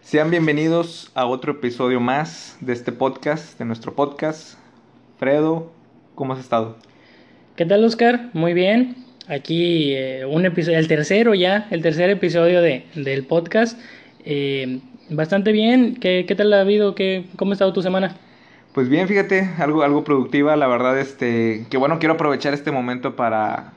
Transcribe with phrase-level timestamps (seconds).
[0.00, 4.58] Sean bienvenidos a otro episodio más de este podcast, de nuestro podcast.
[5.18, 5.70] Fredo,
[6.16, 6.76] ¿cómo has estado?
[7.54, 8.30] ¿Qué tal, Oscar?
[8.32, 8.96] Muy bien.
[9.28, 13.78] Aquí eh, un episodio, el tercero ya, el tercer episodio de, del podcast.
[14.24, 15.94] Eh, bastante bien.
[15.94, 16.96] ¿Qué, ¿Qué, tal ha habido?
[16.96, 18.16] ¿Qué, ¿Cómo ha estado tu semana?
[18.72, 20.56] Pues bien, fíjate, algo, algo productiva.
[20.56, 23.72] La verdad, este, que bueno, quiero aprovechar este momento para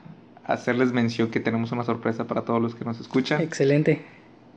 [0.45, 3.41] hacerles mención que tenemos una sorpresa para todos los que nos escuchan.
[3.41, 4.02] Excelente.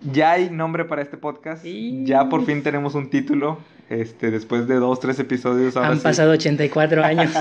[0.02, 1.64] Ya hay nombre para este podcast.
[1.64, 2.04] Y...
[2.04, 3.58] Ya por fin tenemos un título.
[3.88, 5.76] Este, después de dos, tres episodios.
[5.76, 6.02] Han sí.
[6.02, 7.32] pasado 84 años.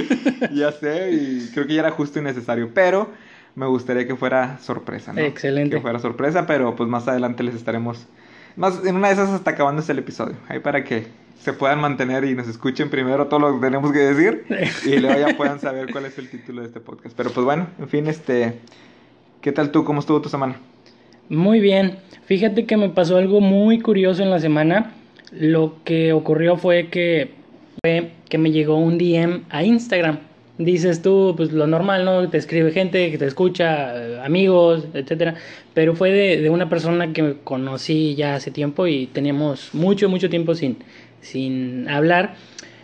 [0.52, 2.70] ya sé, y creo que ya era justo y necesario.
[2.72, 3.10] Pero
[3.54, 5.20] me gustaría que fuera sorpresa, ¿no?
[5.20, 5.76] Excelente.
[5.76, 8.06] Que fuera sorpresa, pero pues más adelante les estaremos.
[8.56, 10.36] Más, en una de esas hasta acabándose el episodio.
[10.48, 11.06] Ahí para que
[11.40, 14.44] se puedan mantener y nos escuchen primero todo lo que tenemos que decir.
[14.84, 17.16] y luego ya puedan saber cuál es el título de este podcast.
[17.16, 18.58] Pero pues bueno, en fin, este.
[19.40, 19.84] ¿Qué tal tú?
[19.84, 20.56] ¿Cómo estuvo tu semana?
[21.30, 21.98] Muy bien.
[22.26, 24.92] Fíjate que me pasó algo muy curioso en la semana.
[25.32, 27.30] Lo que ocurrió fue que,
[27.80, 30.18] fue que me llegó un DM a Instagram.
[30.60, 32.28] Dices tú, pues lo normal, ¿no?
[32.28, 35.34] Te escribe gente que te escucha, amigos, etcétera.
[35.72, 40.54] Pero fue de, una persona que conocí ya hace tiempo y teníamos mucho, mucho tiempo
[40.54, 40.76] sin,
[41.22, 42.34] sin hablar.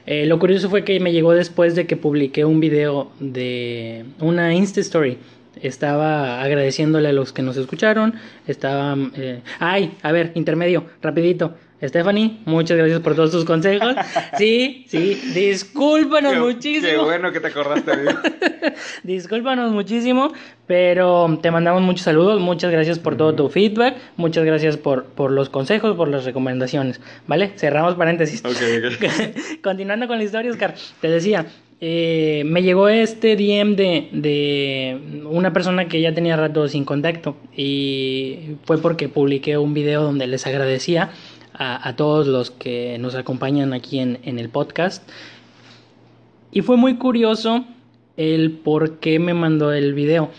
[0.06, 4.54] Eh, lo curioso fue que me llegó después de que publiqué un video de una
[4.54, 5.18] Insta Story
[5.62, 8.14] estaba agradeciéndole a los que nos escucharon,
[8.46, 8.96] estaba...
[9.16, 9.40] Eh...
[9.58, 11.54] Ay, a ver, intermedio, rapidito.
[11.82, 13.94] Stephanie, muchas gracias por todos tus consejos.
[14.38, 16.88] Sí, sí, discúlpanos qué, muchísimo.
[16.88, 18.10] Qué bueno que te acordaste mí.
[19.02, 20.32] discúlpanos muchísimo,
[20.66, 25.30] pero te mandamos muchos saludos, muchas gracias por todo tu feedback, muchas gracias por, por
[25.30, 27.52] los consejos, por las recomendaciones, ¿vale?
[27.56, 28.44] Cerramos paréntesis.
[28.44, 29.58] Okay, okay.
[29.62, 31.46] Continuando con la historia, Oscar, te decía,
[31.80, 37.36] eh, me llegó este DM de, de, una persona que ya tenía rato sin contacto
[37.54, 41.10] y fue porque publiqué un video donde les agradecía
[41.52, 45.06] a, a todos los que nos acompañan aquí en, en, el podcast.
[46.50, 47.66] Y fue muy curioso
[48.16, 50.30] el por qué me mandó el video.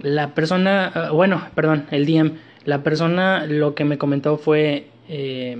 [0.00, 2.32] La persona bueno perdón el DM
[2.66, 5.56] la persona lo que me comentó fue eh,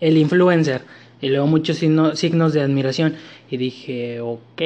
[0.00, 0.82] el influencer
[1.22, 3.14] y luego muchos signo, signos de admiración
[3.48, 4.62] y dije, ok,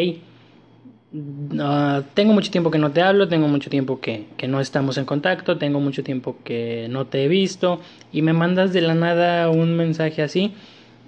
[1.13, 4.97] uh, tengo mucho tiempo que no te hablo, tengo mucho tiempo que, que, no estamos
[4.99, 7.81] en contacto, tengo mucho tiempo que no te he visto
[8.11, 10.55] y me mandas de la nada un mensaje así.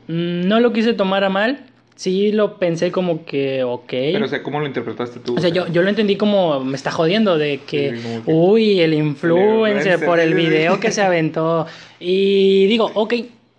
[0.07, 1.65] No lo quise tomar a mal,
[1.97, 3.89] sí lo pensé como que, ok.
[3.89, 5.37] Pero, o sea, ¿cómo lo interpretaste tú?
[5.37, 8.81] O sea, yo, yo lo entendí como me está jodiendo de que, sí, que uy,
[8.81, 11.67] el influencer, el por el video que se aventó.
[12.01, 13.15] Y digo, ok,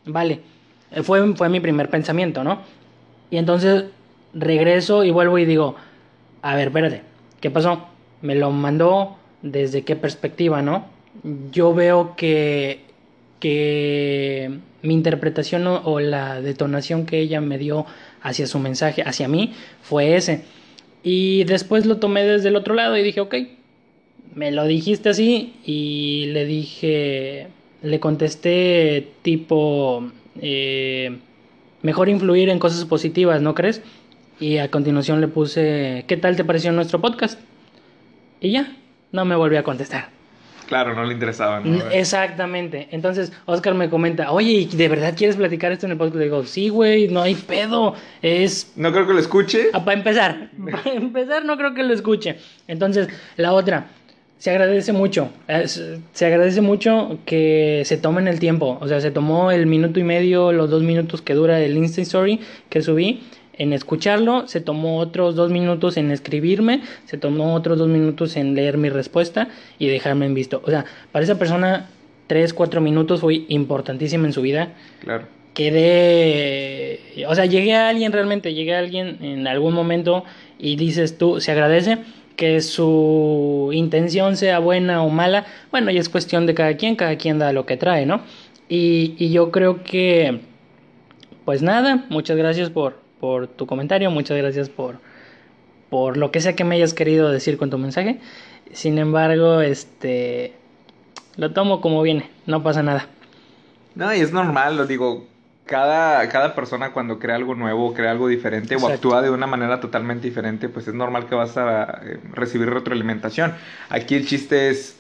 [0.06, 0.40] vale.
[1.04, 2.60] Fue, fue mi primer pensamiento, ¿no?
[3.30, 3.86] Y entonces
[4.34, 5.76] regreso y vuelvo y digo,
[6.42, 7.02] a ver, espérate,
[7.40, 7.88] ¿qué pasó?
[8.22, 10.86] Me lo mandó desde qué perspectiva, ¿no?
[11.52, 12.82] Yo veo que,
[13.40, 17.86] que mi interpretación o, o, la detonación que ella me dio
[18.22, 20.44] hacia su mensaje, hacia mí, fue ese.
[21.04, 23.36] Y después lo tomé desde el otro lado y dije, ok,
[24.36, 27.48] me lo dijiste así y le dije,
[27.82, 30.12] le contesté tipo,
[30.42, 31.18] eh,
[31.82, 33.82] mejor influir en cosas positivas, ¿no crees?
[34.40, 37.40] Y a continuación le puse, ¿qué tal te pareció nuestro podcast?
[38.42, 38.76] Y ya,
[39.12, 40.10] no me volvió a contestar.
[40.70, 41.62] Claro, no le interesaba.
[41.62, 41.90] ¿no?
[41.90, 42.90] Exactamente.
[42.92, 46.18] Entonces, Oscar me comenta, oye, ¿de verdad quieres platicar esto en el podcast?
[46.18, 47.96] Le digo, sí, güey, no hay pedo.
[48.22, 48.72] Es...
[48.76, 49.72] No creo que lo escuche.
[49.74, 50.52] Ah, para empezar.
[50.72, 52.38] Para empezar, no creo que lo escuche.
[52.68, 53.88] Entonces, la otra,
[54.40, 55.30] se agradece mucho.
[56.14, 58.78] Se agradece mucho que se tomen el tiempo.
[58.82, 62.02] O sea, se tomó el minuto y medio, los dos minutos que dura el Insta
[62.02, 62.40] Story
[62.70, 63.22] que subí
[63.58, 68.56] en escucharlo, se tomó otros dos minutos en escribirme, se tomó otros dos minutos en
[68.56, 70.62] leer mi respuesta y dejarme en visto.
[70.66, 71.90] O sea, para esa persona,
[72.28, 74.70] tres, cuatro minutos fue importantísimo en su vida.
[75.02, 75.26] Claro.
[75.54, 77.02] Quedé.
[77.28, 80.24] O sea, llegué a alguien realmente, llegué a alguien en algún momento
[80.58, 81.98] y dices tú, se agradece
[82.40, 87.18] que su intención sea buena o mala, bueno, ya es cuestión de cada quien, cada
[87.18, 88.22] quien da lo que trae, ¿no?
[88.70, 90.40] Y, y yo creo que,
[91.44, 95.00] pues nada, muchas gracias por, por tu comentario, muchas gracias por,
[95.90, 98.22] por lo que sea que me hayas querido decir con tu mensaje.
[98.72, 100.54] Sin embargo, este,
[101.36, 103.08] lo tomo como viene, no pasa nada.
[103.96, 105.28] No, y es normal, lo digo,
[105.70, 108.92] cada, cada persona cuando crea algo nuevo, crea algo diferente Exacto.
[108.92, 112.72] o actúa de una manera totalmente diferente, pues es normal que vas a eh, recibir
[112.72, 113.54] retroalimentación.
[113.90, 114.98] Aquí el chiste es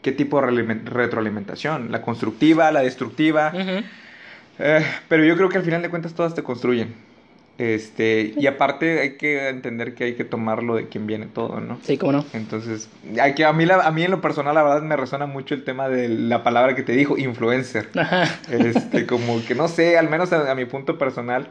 [0.00, 3.50] qué tipo de retroalimentación, la constructiva, la destructiva.
[3.52, 3.84] Uh -huh.
[4.60, 6.94] eh, pero yo creo que al final de cuentas todas te construyen.
[7.58, 11.78] Este, y aparte hay que entender que hay que tomarlo de quien viene todo, ¿no?
[11.82, 12.24] Sí, cómo no.
[12.32, 12.88] Entonces,
[13.20, 15.62] hay que, a, mí a mí en lo personal, la verdad, me resuena mucho el
[15.62, 17.90] tema de la palabra que te dijo, influencer.
[17.94, 18.24] Ajá.
[18.50, 21.48] Este, como que no sé, al menos a, mi punto personal,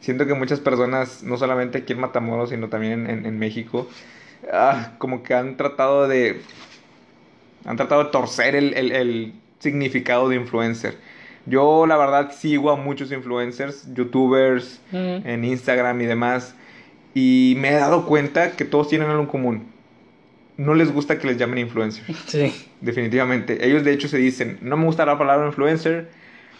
[0.00, 3.88] siento que muchas personas, no solamente aquí en Matamoros, sino también en, en México,
[4.52, 6.42] ah, como que han tratado de.
[7.64, 10.98] Han tratado de torcer el, el, el significado de influencer.
[11.46, 16.54] Yo la verdad sigo a muchos influencers, youtubers, en Instagram y demás.
[17.14, 19.66] Y me he dado cuenta que todos tienen algo en común.
[20.56, 22.04] No les gusta que les llamen influencer.
[22.26, 22.68] Sí.
[22.80, 23.66] Definitivamente.
[23.66, 26.10] Ellos de hecho se dicen, no me gusta la palabra influencer,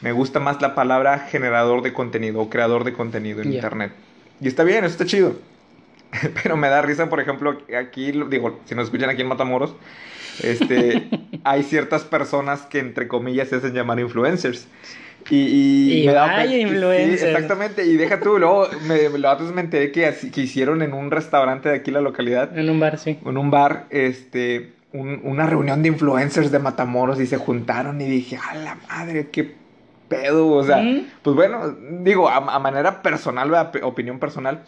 [0.01, 3.93] me gusta más la palabra generador de contenido o creador de contenido en Internet.
[4.41, 5.37] Y está bien, eso está chido.
[6.43, 9.75] Pero me da risa, por ejemplo, aquí, digo, si nos escuchan aquí en Matamoros,
[10.43, 11.09] este,
[11.45, 14.67] hay ciertas personas que entre comillas se hacen llamar influencers.
[15.31, 17.23] Y, y, me da influencers.
[17.23, 21.77] exactamente, y deja tú, luego me, me enteré que, que hicieron en un restaurante de
[21.77, 22.57] aquí la localidad.
[22.59, 23.19] En un bar, sí.
[23.25, 28.37] En un bar, este, una reunión de influencers de Matamoros y se juntaron y dije,
[28.37, 29.55] a la madre, qué
[30.09, 30.85] pedo, o sea,
[31.23, 33.51] pues bueno, digo, a, a manera personal,
[33.83, 34.65] opinión personal,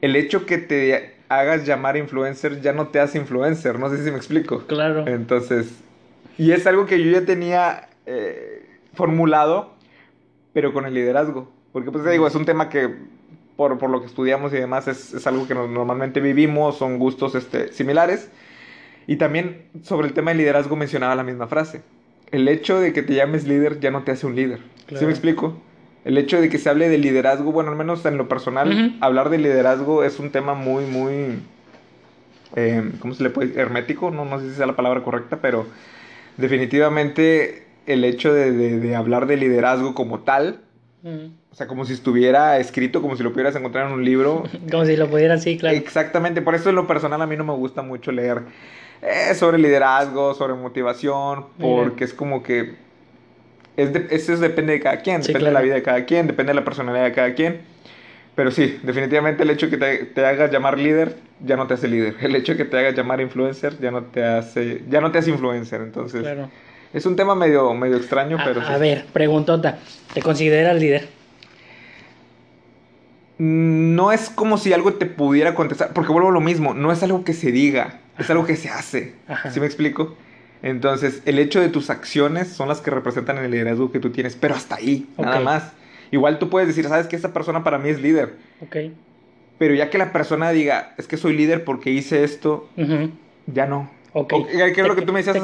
[0.00, 4.10] el hecho que te hagas llamar influencer ya no te hace influencer, no sé si
[4.10, 4.66] me explico.
[4.66, 5.06] Claro.
[5.06, 5.82] Entonces,
[6.38, 9.74] y es algo que yo ya tenía eh, formulado,
[10.52, 11.50] pero con el liderazgo.
[11.72, 12.94] Porque pues te digo, es un tema que
[13.56, 17.34] por, por lo que estudiamos y demás es, es algo que normalmente vivimos, son gustos
[17.34, 18.30] este, similares.
[19.08, 21.82] Y también sobre el tema del liderazgo mencionaba la misma frase.
[22.30, 24.60] El hecho de que te llames líder ya no te hace un líder.
[24.96, 25.60] ¿Sí me explico?
[26.08, 29.28] El hecho de que se hable de liderazgo, bueno, al menos en lo personal, hablar
[29.28, 31.38] de liderazgo es un tema muy, muy,
[32.56, 33.60] eh, ¿cómo se le puede decir?
[33.60, 35.66] Hermético, no, no sé si sea la palabra correcta, pero
[36.38, 40.62] definitivamente el hecho de, hablar de liderazgo como tal,
[41.04, 44.44] o sea, como si estuviera escrito, como si lo pudieras encontrar en un libro.
[44.70, 45.76] como si lo pudieras, sí, claro.
[45.76, 48.44] Exactamente, por eso en lo personal a mí no me gusta mucho leer
[49.02, 52.87] eh, sobre liderazgo, sobre motivación, porque es como que
[53.78, 56.64] eso depende de cada quien, depende de la vida de cada quien, depende de la
[56.64, 57.60] personalidad de cada quien.
[58.34, 61.88] Pero sí, definitivamente el hecho de que te, hagas llamar líder ya no te hace
[61.88, 62.16] líder.
[62.20, 65.18] El hecho de que te hagas llamar influencer ya no te hace, ya no te
[65.18, 65.80] hace influencer.
[65.80, 66.26] Entonces,
[66.92, 68.62] es un tema medio, medio extraño, pero...
[68.62, 69.78] A ver, preguntota,
[70.14, 71.08] ¿te consideras líder?
[73.38, 77.02] No es como si algo te pudiera contestar, porque vuelvo a lo mismo, no es
[77.02, 79.14] algo que se diga, es algo que se hace.
[79.52, 80.16] ¿Sí me explico?
[80.62, 84.36] Entonces, el hecho de tus acciones son las que representan el liderazgo que tú tienes,
[84.36, 85.72] pero hasta ahí, nada más.
[86.10, 88.36] Igual tú puedes decir, sabes que esta persona para mí es líder.
[88.60, 88.76] Ok.
[89.58, 92.68] Pero ya que la persona diga, es que soy líder porque hice esto,
[93.46, 93.90] ya no.
[94.12, 94.32] Ok.
[94.48, 95.36] ¿Qué es lo que tú me decías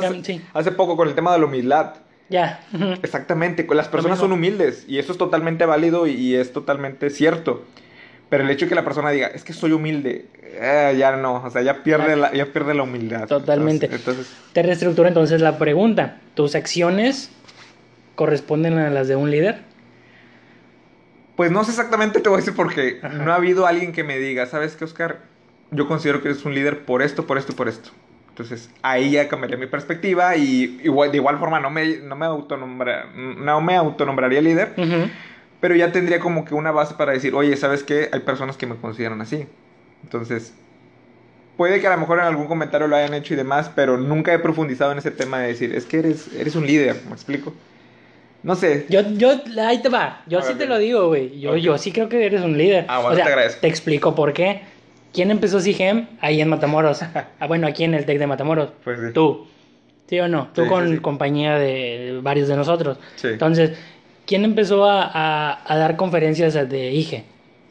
[0.52, 1.94] hace, poco con el tema de la humildad?
[2.28, 2.60] Ya.
[3.02, 7.64] Exactamente, las personas son humildes y eso es totalmente válido y es totalmente cierto.
[8.34, 11.34] Pero el hecho de que la persona diga, es que soy humilde, eh, ya no,
[11.34, 13.28] o sea, ya pierde, la, ya pierde la humildad.
[13.28, 13.88] Totalmente.
[13.88, 16.18] Entonces, Te reestructura entonces la pregunta.
[16.34, 17.30] ¿Tus acciones
[18.16, 19.60] corresponden a las de un líder?
[21.36, 24.18] Pues no sé exactamente, te voy a decir porque no ha habido alguien que me
[24.18, 25.20] diga, ¿sabes qué, Oscar?
[25.70, 27.90] Yo considero que eres un líder por esto, por esto y por esto.
[28.30, 32.26] Entonces ahí ya cambiaría mi perspectiva y igual, de igual forma no me, no me,
[32.26, 34.74] no me autonombraría líder,
[35.64, 38.10] pero ya tendría como que una base para decir, oye, ¿sabes qué?
[38.12, 39.46] Hay personas que me consideran así.
[40.02, 40.52] Entonces,
[41.56, 44.34] puede que a lo mejor en algún comentario lo hayan hecho y demás, pero nunca
[44.34, 47.54] he profundizado en ese tema de decir, es que eres, eres un líder, ¿me explico?
[48.42, 48.84] No sé.
[48.90, 50.22] Yo, yo, ahí te va.
[50.26, 51.40] Yo sí te lo digo, güey.
[51.40, 52.84] Yo, yo sí creo que eres un líder.
[52.86, 53.62] Ah, bueno, te agradezco.
[53.62, 54.60] Te explico por qué.
[55.14, 56.08] ¿Quién empezó CIGEM?
[56.20, 57.00] Ahí en Matamoros.
[57.40, 58.68] ah, bueno, aquí en el TEC de Matamoros.
[58.84, 59.06] Pues sí.
[59.14, 59.46] Tú.
[60.08, 60.48] ¿Sí o no?
[60.54, 62.98] Tú con compañía de varios de nosotros.
[63.16, 63.28] Sí.
[63.28, 63.78] Entonces,
[64.26, 67.24] ¿quién empezó a, a, a dar conferencias de IGE?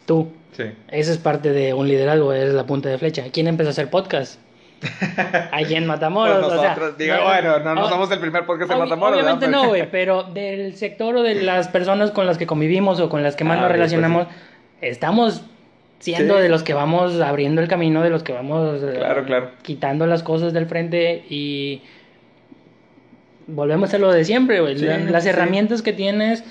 [0.05, 0.31] Tú.
[0.51, 0.65] Sí.
[0.89, 3.25] Esa es parte de un liderazgo, es la punta de flecha.
[3.31, 4.39] ¿Quién empezó a hacer podcast?
[5.51, 6.45] Allí en Matamoros.
[6.45, 9.19] Pues nosotros, bueno, no, no somos el primer podcast en Matamoros.
[9.19, 13.09] Obviamente no, güey, pero del sector o de las personas con las que convivimos o
[13.09, 14.27] con las que más nos ah, pues relacionamos,
[14.81, 15.43] estamos
[15.99, 19.51] siendo de los que vamos abriendo el camino, de los que vamos claro, claro.
[19.61, 21.81] quitando las cosas del frente y
[23.47, 24.75] volvemos a lo de siempre, güey.
[24.75, 26.43] las herramientas que tienes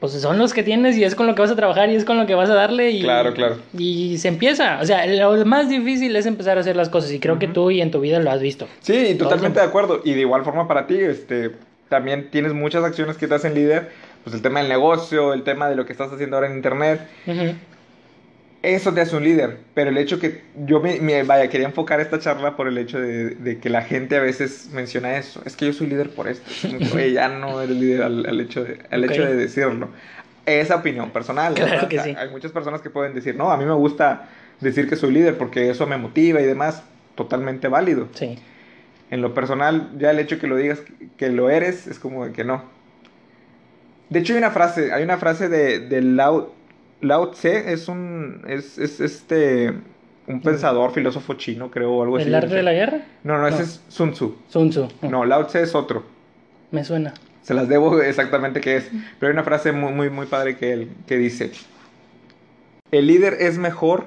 [0.00, 2.04] pues son los que tienes y es con lo que vas a trabajar y es
[2.04, 3.56] con lo que vas a darle y, claro, claro.
[3.76, 4.78] y se empieza.
[4.80, 7.70] O sea, lo más difícil es empezar a hacer las cosas y creo que tú
[7.70, 8.68] y en tu vida lo has visto.
[8.80, 10.00] Sí, totalmente de acuerdo.
[10.04, 11.50] Y de igual forma para ti, este,
[11.88, 13.90] también tienes muchas acciones que te hacen líder,
[14.22, 17.00] pues el tema del negocio, el tema de lo que estás haciendo ahora en internet
[18.62, 22.18] eso te hace un líder, pero el hecho que yo me, vaya, quería enfocar esta
[22.18, 25.72] charla por el hecho de, que la gente a veces menciona eso, es que yo
[25.72, 26.50] soy líder por esto,
[27.12, 29.90] ya no eres líder al, hecho, de, al hecho de decirlo.
[30.44, 31.54] esa opinión personal.
[31.54, 32.14] Claro que sí.
[32.18, 34.28] Hay muchas personas que pueden decir, no, a mí me gusta
[34.60, 36.82] decir que soy líder porque eso me motiva y demás.
[37.14, 38.08] Totalmente válido.
[38.14, 38.38] Sí.
[39.10, 40.80] En lo personal, ya el hecho que lo digas
[41.16, 42.62] que lo eres es como de que no.
[44.08, 46.54] De hecho, hay una frase, hay una frase de, de Lao,
[47.00, 49.72] Lao Tse, es un, es, es este,
[50.26, 52.26] un pensador, filósofo chino, creo, o algo así.
[52.26, 53.02] ¿El arte de la guerra?
[53.24, 54.36] No, no, ese es Sun Tzu.
[54.48, 54.88] Sun Tzu.
[55.02, 56.04] No, Lao Tse es otro.
[56.70, 57.14] Me suena.
[57.42, 58.90] Se las debo exactamente qué es.
[59.18, 61.52] Pero hay una frase muy, muy, muy padre que, él, que dice,
[62.90, 64.06] el líder es mejor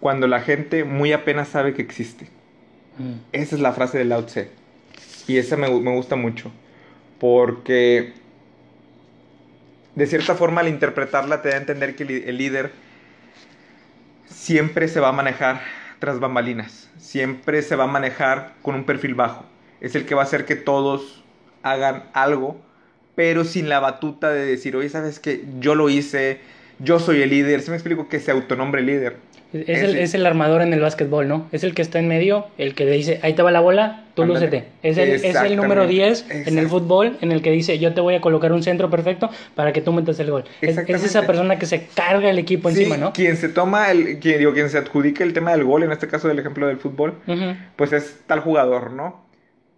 [0.00, 2.26] cuando la gente muy apenas sabe que existe.
[2.98, 3.14] Mm.
[3.32, 4.50] Esa es la frase de Lao Tse.
[5.26, 6.52] Y esa me, me gusta mucho.
[7.18, 8.12] Porque
[9.94, 12.72] de cierta forma al interpretarla te da a entender que el, líder
[14.26, 15.60] siempre se va a manejar
[15.98, 16.90] tras bambalinas.
[16.98, 19.44] Siempre se va a manejar con un perfil bajo.
[19.80, 21.22] Es el que va a hacer que todos
[21.62, 22.60] hagan algo,
[23.14, 25.44] pero sin la batuta de decir, oye, ¿sabes qué?
[25.60, 26.40] Yo lo hice,
[26.80, 27.62] yo soy el líder.
[27.62, 29.16] Si me explico que se autonombre líder.
[29.54, 31.46] Es, es, el, es, el, armador en el básquetbol, ¿no?
[31.52, 34.24] Es el que está en medio, el que dice, ahí te va la bola, tú
[34.24, 34.64] lúcete.
[34.82, 38.00] Es el, es el número 10 en el fútbol, en el que dice, yo te
[38.00, 40.44] voy a colocar un centro perfecto para que tú metas el gol.
[40.60, 43.12] Es, es, esa persona que se carga el equipo sí, encima, ¿no?
[43.12, 46.08] Quien se toma, el, quien, digo, quien se adjudica el tema del gol, en este
[46.08, 47.56] caso del ejemplo del fútbol, uh -huh.
[47.76, 49.23] pues es tal jugador, ¿no?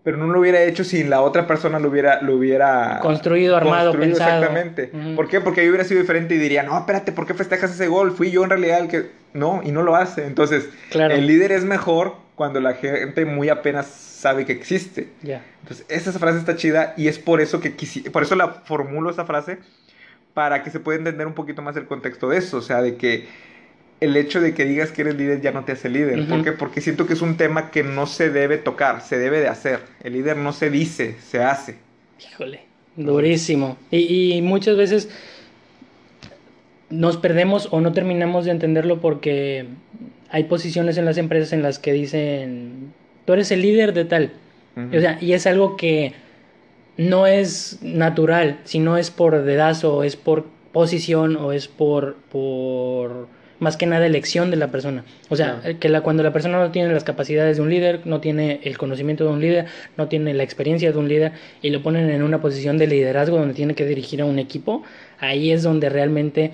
[0.06, 3.90] Pero no lo hubiera hecho si la otra persona lo hubiera, lo hubiera construido, armado,
[3.90, 4.38] construido pensado.
[4.38, 4.90] Exactamente.
[4.92, 5.16] Uh -huh.
[5.16, 5.40] ¿Por qué?
[5.40, 8.12] Porque ahí hubiera sido diferente y diría, no, espérate, ¿por qué festejas ese gol?
[8.12, 9.10] Fui yo en realidad el que...
[9.34, 10.24] No, y no lo hace.
[10.24, 11.12] Entonces, claro.
[11.12, 15.08] el líder es mejor cuando la gente muy apenas sabe que existe.
[15.24, 15.42] Yeah.
[15.62, 18.02] Entonces, esa frase está chida y es por eso que quisi...
[18.02, 19.58] por eso la formulo esa frase
[20.34, 22.94] para que se pueda entender un poquito más el contexto de eso, o sea, de
[22.94, 23.26] que
[24.00, 26.18] el hecho de que digas que eres líder ya no te hace líder.
[26.18, 26.28] Uh -huh.
[26.28, 26.52] ¿Por qué?
[26.52, 29.80] Porque siento que es un tema que no se debe tocar, se debe de hacer.
[30.02, 31.76] El líder no se dice, se hace.
[32.20, 32.60] Híjole,
[32.96, 33.78] durísimo.
[33.90, 35.08] Y, y muchas veces
[36.90, 39.66] nos perdemos o no terminamos de entenderlo porque
[40.30, 42.92] hay posiciones en las empresas en las que dicen,
[43.24, 44.32] tú eres el líder de tal.
[44.76, 44.98] Uh -huh.
[44.98, 46.12] O sea, y es algo que
[46.98, 53.76] no es natural, sino es por dedazo, es por posición o es por, por más
[53.76, 55.04] que nada elección de la persona.
[55.28, 55.78] O sea, claro.
[55.78, 58.76] que la, cuando la persona no tiene las capacidades de un líder, no tiene el
[58.78, 61.32] conocimiento de un líder, no tiene la experiencia de un líder
[61.62, 64.82] y lo ponen en una posición de liderazgo donde tiene que dirigir a un equipo,
[65.18, 66.52] ahí es donde realmente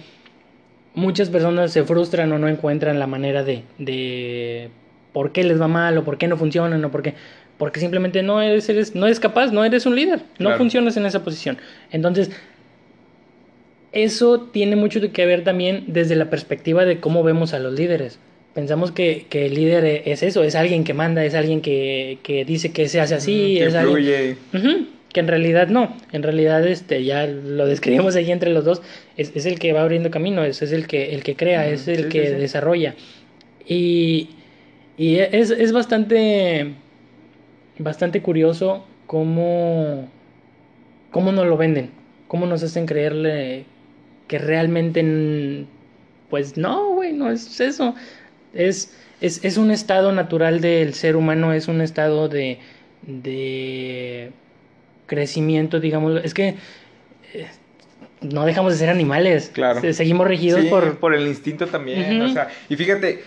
[0.95, 4.71] muchas personas se frustran o no encuentran la manera de, de
[5.13, 7.15] por qué les va mal o por qué no funcionan o por qué
[7.59, 10.59] porque simplemente no eres, eres no eres capaz, no eres un líder, no claro.
[10.59, 11.59] funcionas en esa posición.
[11.93, 12.31] Entonces,
[13.93, 18.19] eso tiene mucho que ver también desde la perspectiva de cómo vemos a los líderes.
[18.55, 22.45] Pensamos que, que el líder es eso, es alguien que manda, es alguien que, que
[22.45, 24.39] dice que se hace así, que es alguien...
[24.53, 28.65] Uh -huh, que en realidad no, en realidad este ya lo describimos ahí entre los
[28.65, 28.83] dos,
[29.17, 31.87] es, es el que va abriendo camino, es, es el que el que crea, es
[31.87, 32.35] el sí, que sí.
[32.35, 32.95] desarrolla.
[33.67, 34.31] Y,
[34.97, 36.73] y es, es bastante
[37.79, 40.09] bastante curioso cómo
[41.11, 41.91] cómo nos lo venden,
[42.27, 43.67] cómo nos hacen creerle
[44.33, 45.67] que realmente,
[46.31, 47.95] pues no, güey, no es eso.
[48.55, 52.59] Es, es, es, un estado natural del ser humano, es un estado de,
[53.03, 54.31] de
[55.05, 56.25] crecimiento, digamos.
[56.25, 56.55] Es que
[57.35, 57.47] eh,
[58.23, 59.51] no dejamos de ser animales.
[59.53, 59.83] Claro.
[59.93, 60.97] Seguimos regidos sí, por...
[60.97, 62.01] por el instinto también.
[62.01, 62.31] Uh -huh.
[62.31, 63.23] O sea, y fíjate,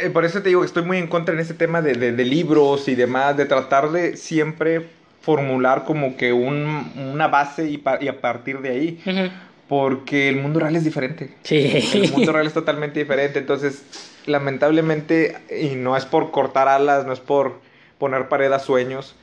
[0.00, 2.12] eh, por eso te digo que estoy muy en contra en ese tema de, de,
[2.12, 4.86] de libros y demás, de tratar de siempre
[5.20, 9.02] formular como que un, una base y, pa, y, a partir de ahí.
[9.04, 9.30] Uh -huh
[9.70, 11.30] porque el mundo real es diferente.
[11.44, 11.88] Sí.
[11.94, 13.38] El mundo real es totalmente diferente.
[13.38, 13.84] Entonces,
[14.26, 17.60] lamentablemente, y no es por cortar alas, no es por
[17.96, 19.14] poner pared a sueños,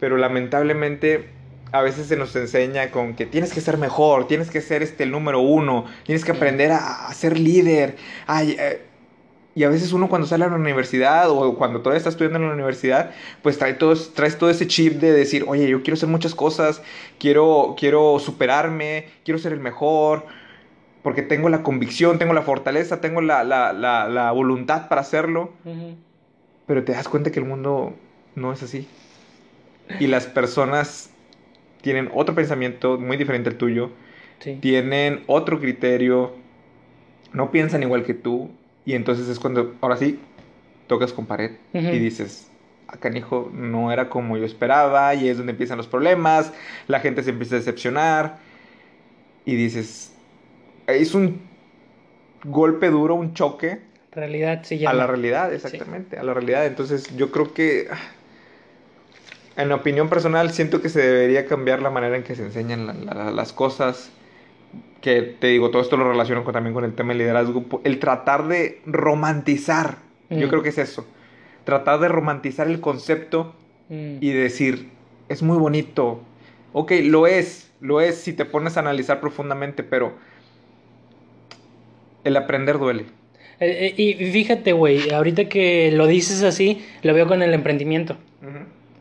[0.00, 1.28] pero lamentablemente
[1.70, 5.04] a veces se nos enseña con que tienes que ser mejor, tienes que ser este
[5.04, 7.94] el número uno, tienes que aprender a, a ser líder.
[8.26, 8.80] Ay, eh,
[9.54, 12.48] y a veces uno cuando sale a la universidad o cuando todavía está estudiando en
[12.48, 13.10] la universidad,
[13.42, 16.82] pues trae todo, traes todo ese chip de decir, oye, yo quiero hacer muchas cosas,
[17.18, 20.24] quiero, quiero superarme, quiero ser el mejor,
[21.02, 25.52] porque tengo la convicción, tengo la fortaleza, tengo la, la, la, la voluntad para hacerlo.
[25.64, 25.96] Uh -huh.
[26.66, 27.94] Pero te das cuenta que el mundo
[28.34, 28.88] no es así.
[30.00, 31.10] Y las personas
[31.82, 33.90] tienen otro pensamiento muy diferente al tuyo,
[34.38, 34.56] sí.
[34.62, 36.32] tienen otro criterio,
[37.32, 38.50] no piensan igual que tú
[38.84, 40.18] y entonces es cuando, ahora sí,
[40.86, 41.94] tocas con pared uh -huh.
[41.94, 42.50] y dices,
[42.88, 46.52] acá hijo, no era como yo esperaba, y es donde empiezan los problemas,
[46.88, 48.38] la gente se empieza a decepcionar,
[49.44, 50.12] y dices,
[50.86, 51.40] es un
[52.44, 53.80] golpe duro, un choque.
[54.12, 54.90] Realidad se llama.
[54.90, 56.20] A la realidad, exactamente, sí.
[56.20, 56.66] a la realidad.
[56.66, 57.88] Entonces yo creo que,
[59.56, 62.92] en opinión personal, siento que se debería cambiar la manera en que se enseñan la,
[62.92, 64.10] la, las cosas
[65.00, 68.46] que te digo, todo esto lo relaciono también con el tema del liderazgo, el tratar
[68.46, 69.98] de romantizar,
[70.30, 70.50] yo mm.
[70.50, 71.06] creo que es eso,
[71.64, 73.54] tratar de romantizar el concepto
[73.88, 74.16] mm.
[74.20, 74.88] y decir,
[75.28, 76.20] es muy bonito,
[76.72, 80.12] ok, lo es, lo es si te pones a analizar profundamente, pero
[82.24, 83.06] el aprender duele.
[83.60, 88.16] Eh, eh, y fíjate, güey, ahorita que lo dices así, lo veo con el emprendimiento.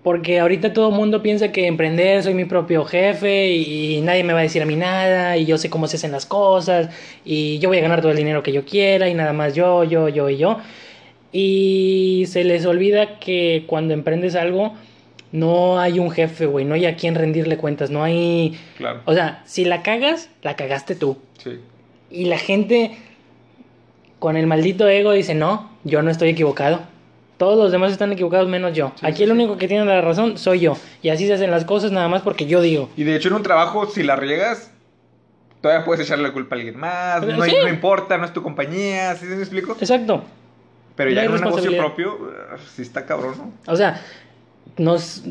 [0.04, 4.34] Porque ahorita todo el mundo piensa que emprender, soy mi propio jefe y, nadie me
[4.34, 6.90] va a decir a mí nada y yo sé cómo se hacen las cosas
[7.24, 9.84] y yo voy a ganar todo el dinero que yo quiera y nada más yo,
[9.84, 10.58] yo, yo y yo.
[11.32, 14.74] Y se les olvida que cuando emprendes algo
[15.32, 18.58] no hay un jefe, güey, no hay a quien rendirle cuentas, no hay...
[18.78, 19.02] Claro.
[19.06, 21.20] O sea, si la cagas, la cagaste tú.
[21.38, 21.60] Sí.
[22.10, 22.98] Y la gente
[24.18, 26.91] con el maldito ego dice, no, yo no estoy equivocado
[27.42, 28.92] todos los demás están equivocados menos yo.
[29.02, 30.78] Aquí el único que tiene la razón soy yo.
[31.02, 32.92] Y así se hacen las cosas nada más porque yo digo.
[32.96, 34.72] Y de hecho en un trabajo, si la riegas,
[35.60, 37.26] todavía puedes echarle la culpa a alguien más.
[37.26, 39.16] No, no importa, no es tu compañía.
[39.16, 39.76] ¿Sí se me explico?
[39.80, 40.24] Exacto.
[40.96, 43.74] Pero ya en un negocio propio, uh, sí está cabrón, ¿no?
[43.74, 44.00] O sea,
[44.78, 45.24] nos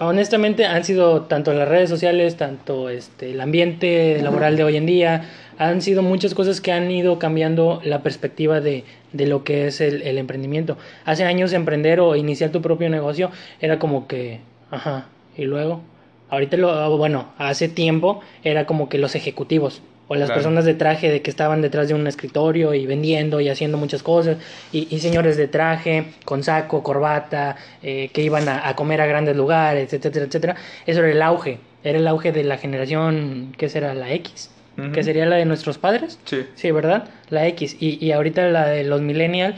[0.00, 4.86] honestamente han sido tanto las redes sociales, tanto este el ambiente laboral de hoy en
[4.86, 5.28] día,
[5.58, 9.80] han sido muchas cosas que han ido cambiando la perspectiva de, de lo que es
[9.80, 10.78] el, el, emprendimiento.
[11.04, 13.30] Hace años emprender o iniciar tu propio negocio
[13.60, 14.40] era como que,
[14.70, 15.80] ajá, y luego,
[16.30, 21.10] ahorita lo, bueno, hace tiempo era como que los ejecutivos o las personas de traje
[21.10, 24.38] de que estaban detrás de un escritorio y vendiendo y haciendo muchas cosas,
[24.72, 29.06] y, y señores de traje, con saco, corbata, eh, que iban a, a, comer a
[29.06, 30.56] grandes lugares, etcétera, etcétera.
[30.86, 33.94] Eso era el auge, era el auge de la generación, ¿qué será?
[33.94, 34.50] La X
[34.92, 36.18] que sería la de nuestros padres.
[36.24, 36.46] Sí.
[36.54, 37.08] Sí, ¿verdad?
[37.30, 37.76] La X.
[37.80, 39.56] Y, y ahorita la de los millennials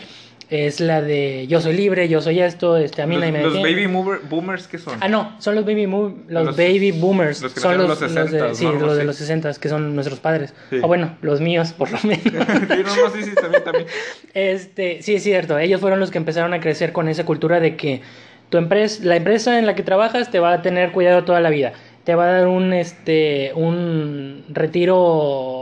[0.50, 3.42] es la de yo soy libre, yo soy esto, este, a mí los, nadie me
[3.42, 4.98] ¿Los baby boomers qué son?
[5.00, 7.40] Ah, no, son los baby, los, baby boomers.
[7.40, 10.18] Los que son los, los, 60, de, sí, los de los 60, que son nuestros
[10.18, 10.52] padres.
[10.82, 12.22] O bueno, los míos, por lo menos.
[12.24, 13.86] sí, no, sí, sí, también, también.
[14.34, 17.76] Este, sí, es cierto, ellos fueron los que empezaron a crecer con esa cultura de
[17.76, 18.02] que
[18.48, 21.50] tu empresa, la empresa en la que trabajas te va a tener cuidado toda la
[21.50, 21.72] vida
[22.04, 25.59] te va a dar un este un retiro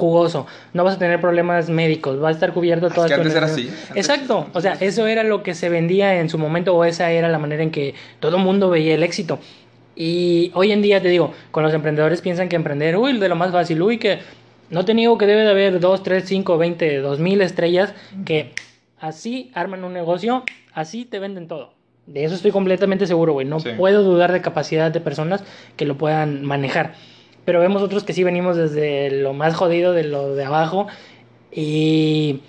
[0.00, 3.04] jugoso, no vas a tener problemas médicos, va a estar cubierto todo.
[3.04, 3.70] Es que antes era así.
[3.94, 7.28] Exacto, o sea, eso era lo que se vendía en su momento o esa era
[7.28, 9.38] la manera en que todo el mundo veía el éxito.
[9.94, 13.36] Y hoy en día te digo, con los emprendedores piensan que emprender, uy, de lo
[13.36, 14.18] más fácil, uy, que
[14.70, 17.92] no te niego que debe de haber 2, 3, 5, 20, 2 mil estrellas
[18.24, 18.52] que
[18.98, 21.74] así arman un negocio, así te venden todo.
[22.06, 23.46] De eso estoy completamente seguro, güey.
[23.46, 25.44] No puedo dudar de capacidad de personas
[25.76, 26.94] que lo puedan manejar.
[27.44, 30.86] Pero vemos otros que sí venimos desde lo más jodido, de lo de abajo.
[31.52, 32.40] Y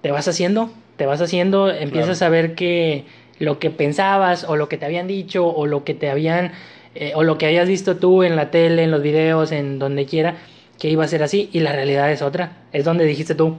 [0.00, 3.04] te vas haciendo, te vas haciendo, empiezas a ver que
[3.38, 6.52] lo que pensabas o lo que te habían dicho o lo que te habían
[6.94, 10.06] eh, o lo que hayas visto tú en la tele, en los videos, en donde
[10.06, 10.36] quiera,
[10.78, 12.64] que iba a ser así y la realidad es otra.
[12.72, 13.58] Es donde dijiste tú,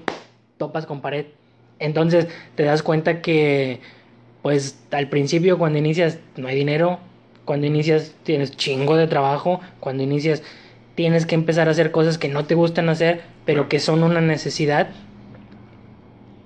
[0.57, 1.25] topas con pared.
[1.79, 3.81] Entonces te das cuenta que
[4.41, 6.99] pues al principio cuando inicias no hay dinero,
[7.45, 10.43] cuando inicias tienes chingo de trabajo, cuando inicias
[10.95, 14.21] tienes que empezar a hacer cosas que no te gustan hacer, pero que son una
[14.21, 14.89] necesidad.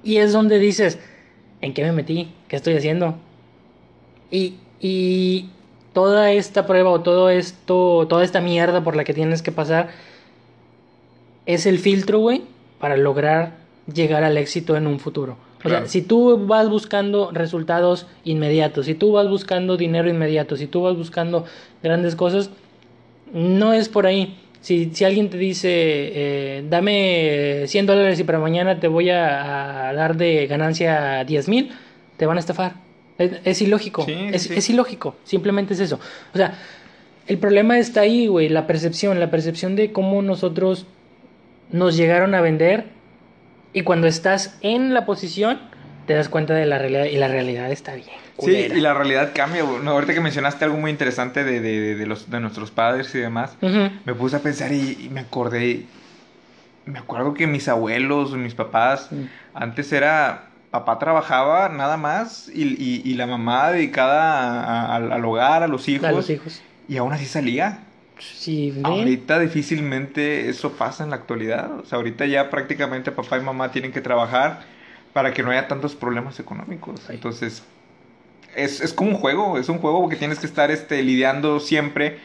[0.04, 1.00] Y es donde dices,
[1.62, 2.32] ¿en qué me metí?
[2.48, 3.16] ¿Qué estoy haciendo?
[4.32, 5.50] Y, y
[5.94, 9.90] toda esta prueba o todo esto, toda esta mierda por la que tienes que pasar,
[11.46, 12.44] es el filtro, güey,
[12.80, 13.56] para lograr
[13.92, 15.38] llegar al éxito en un futuro.
[15.64, 20.68] O sea, si tú vas buscando resultados inmediatos, si tú vas buscando dinero inmediato, si
[20.68, 21.46] tú vas buscando
[21.84, 22.50] grandes cosas,
[23.34, 24.38] no es por ahí.
[24.62, 29.92] Si, si alguien te dice, eh, dame 100 dólares y para mañana te voy a,
[29.94, 31.72] dar de ganancia 10 mil,
[32.18, 32.76] te van a estafar.
[33.18, 34.06] Es, ilógico.
[34.08, 35.16] es, es ilógico.
[35.26, 36.00] Simplemente es eso.
[36.34, 36.58] O sea,
[37.28, 40.86] el problema está ahí, güey, la percepción, la percepción de cómo nosotros
[41.72, 42.86] nos llegaron a vender
[43.74, 45.60] y cuando estás en la posición,
[46.08, 48.08] te das cuenta de la realidad y la realidad está bien.
[48.40, 49.64] Sí, y la realidad cambia.
[49.64, 53.20] No, ahorita que mencionaste algo muy interesante de, de, de los, de nuestros padres y
[53.20, 55.86] demás, me puse a pensar y, me acordé.
[56.86, 59.10] Me acuerdo que mis abuelos, mis papás,
[59.54, 60.46] antes era.
[60.72, 66.08] Papá trabajaba nada más y, y, y la mamá dedicada al hogar, a los hijos.
[66.08, 66.62] A los hijos.
[66.88, 67.80] Y aún así salía.
[68.84, 71.80] Ahorita difícilmente eso pasa en la actualidad.
[71.80, 74.62] O sea, ahorita ya prácticamente papá y mamá tienen que trabajar
[75.14, 77.10] para que no haya tantos problemas económicos.
[77.10, 77.64] Entonces,
[78.56, 82.18] es, es, como un juego, es un juego que tienes que estar este, lidiando siempre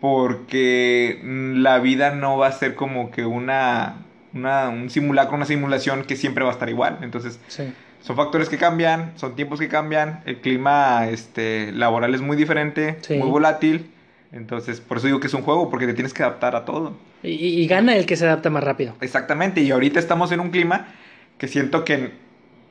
[0.00, 3.98] porque la vida no va a ser como que una,
[4.34, 6.98] una un simulacro, una simulación que siempre va a estar igual.
[7.02, 7.38] Entonces,
[8.00, 12.98] son factores que cambian, son tiempos que cambian, el clima este, laboral es muy diferente,
[13.10, 13.92] muy volátil
[14.32, 16.96] Entonces, por eso digo que es un juego, porque te tienes que adaptar a todo.
[17.22, 18.94] Y, gana el que se adapta más rápido.
[19.00, 20.88] Exactamente, y ahorita estamos en un clima
[21.36, 22.12] que siento que en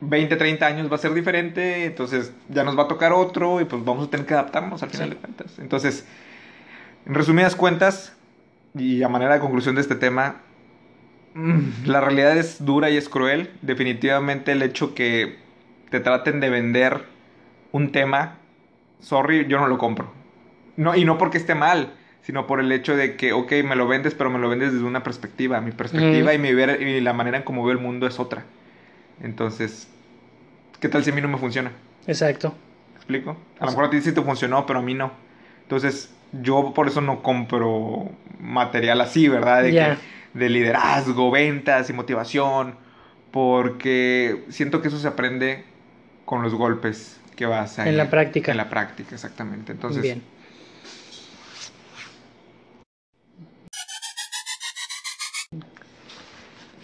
[0.01, 3.65] 20, 30 años va a ser diferente, entonces ya nos va a tocar otro y
[3.65, 5.59] pues vamos a tener que adaptarnos al final de cuentas.
[5.59, 6.05] Entonces,
[7.05, 8.15] en resumidas cuentas,
[8.73, 10.37] y a manera de conclusión de este tema,
[11.33, 13.51] mm, la realidad es dura y es cruel.
[13.61, 15.37] Definitivamente el hecho que
[15.89, 17.01] te traten de vender
[17.71, 18.37] un tema,
[18.99, 20.20] sorry, yo no lo compro.
[20.81, 23.87] No, y no porque esté mal, sino por el hecho de que, ok, me lo
[23.87, 25.61] vendes, pero me lo vendes desde una perspectiva.
[25.61, 28.45] Mi perspectiva y, mi ver, y la manera en cómo veo el mundo es otra.
[29.21, 29.87] Entonces,
[30.79, 31.71] ¿qué tal si a mí no me funciona?
[32.07, 32.55] Exacto.
[32.93, 33.37] ¿Me explico?
[33.59, 35.11] A lo mejor a ti sí te funcionó, pero a mí no.
[35.61, 39.61] Entonces, yo por eso no compro material así, ¿verdad?
[39.61, 39.97] De,
[40.33, 42.73] de liderazgo, ventas y motivación,
[43.29, 45.63] porque siento que eso se aprende
[46.25, 47.87] con los golpes que vas a...
[47.87, 48.49] En la práctica.
[48.49, 49.71] En la práctica, exactamente.
[49.71, 50.01] Entonces...
[50.01, 50.40] Bien.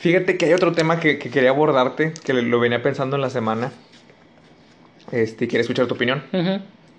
[0.07, 3.73] Fíjate que hay otro tema que, quería abordarte, que lo venía pensando en la semana.
[5.11, 6.23] Este, quiero escuchar tu opinión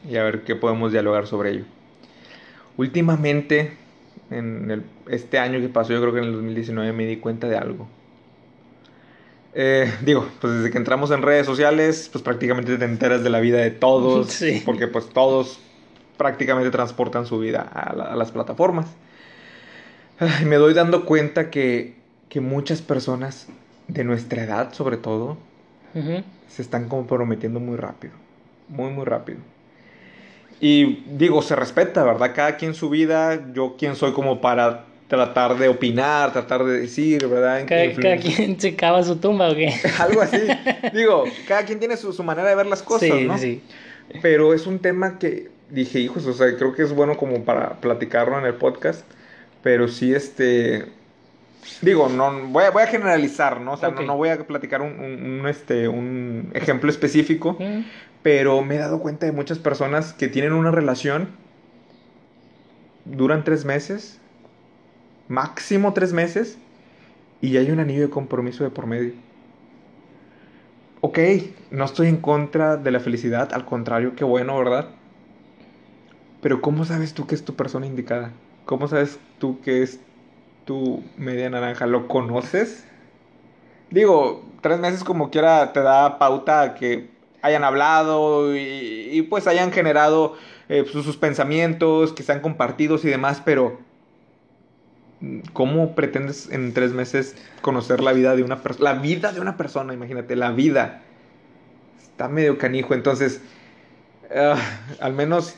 [0.07, 1.65] y a ver qué podemos dialogar sobre ello.
[2.77, 3.73] Últimamente,
[4.31, 7.57] en este año que pasó, yo creo que en el 2019 me di cuenta de
[7.57, 7.89] algo.
[9.55, 13.41] Eh, digo, pues desde que entramos en redes sociales, pues prácticamente te enteras de la
[13.41, 14.63] vida de todos, sí.
[14.67, 15.61] porque pues todos
[16.19, 18.85] prácticamente transportan su vida a, las plataformas.
[20.45, 21.98] Me doy dando cuenta que,
[22.29, 23.49] que, muchas personas
[23.89, 25.37] de nuestra edad, sobre todo,
[26.49, 28.15] se están comprometiendo muy rápido,
[28.69, 29.39] muy, muy rápido.
[30.61, 32.33] Y digo, se respeta, ¿verdad?
[32.35, 37.27] Cada quien su vida, yo quién soy como para tratar de opinar, tratar de decir,
[37.27, 37.65] ¿verdad?
[37.67, 39.73] Cada, quien se cava su tumba o qué.
[39.99, 40.41] Algo así.
[40.93, 43.39] digo, cada quien tiene su, manera de ver las cosas, sí, ¿no?
[43.39, 43.63] Sí.
[44.21, 47.81] Pero es un tema que dije, hijos, o sea, creo que es bueno como para
[47.81, 49.05] platicarlo en el podcast,
[49.63, 50.87] pero sí, este,
[51.83, 53.73] digo, no, voy a, voy a generalizar, ¿no?
[53.73, 57.57] O sea, no, no, voy a platicar un, un, este, un ejemplo específico,
[58.23, 61.31] pero me he dado cuenta de muchas personas que tienen una relación,
[63.05, 64.21] duran tres meses,
[65.29, 66.59] máximo tres meses,
[67.41, 69.13] y hay un anillo de compromiso de por medio.
[71.01, 71.19] Ok,
[71.71, 74.89] no estoy en contra de la felicidad, al contrario, qué bueno, ¿verdad?
[76.41, 78.33] Pero ¿cómo sabes tú que es tu persona indicada?
[78.65, 80.01] ¿Cómo sabes tú que es
[80.69, 81.87] tu media naranja?
[81.87, 82.85] ¿Lo conoces?
[83.91, 87.09] Digo, tres meses como quiera te da pauta que
[87.41, 90.37] hayan hablado y, pues hayan generado
[90.69, 93.79] eh, sus, pensamientos, que sean compartidos y demás, pero
[95.55, 98.93] ¿cómo pretendes en tres meses conocer la vida de una persona?
[98.93, 101.01] La vida de una persona, imagínate, la vida.
[101.99, 103.41] Está medio canijo, entonces,
[104.37, 104.59] ah,
[105.01, 105.57] al menos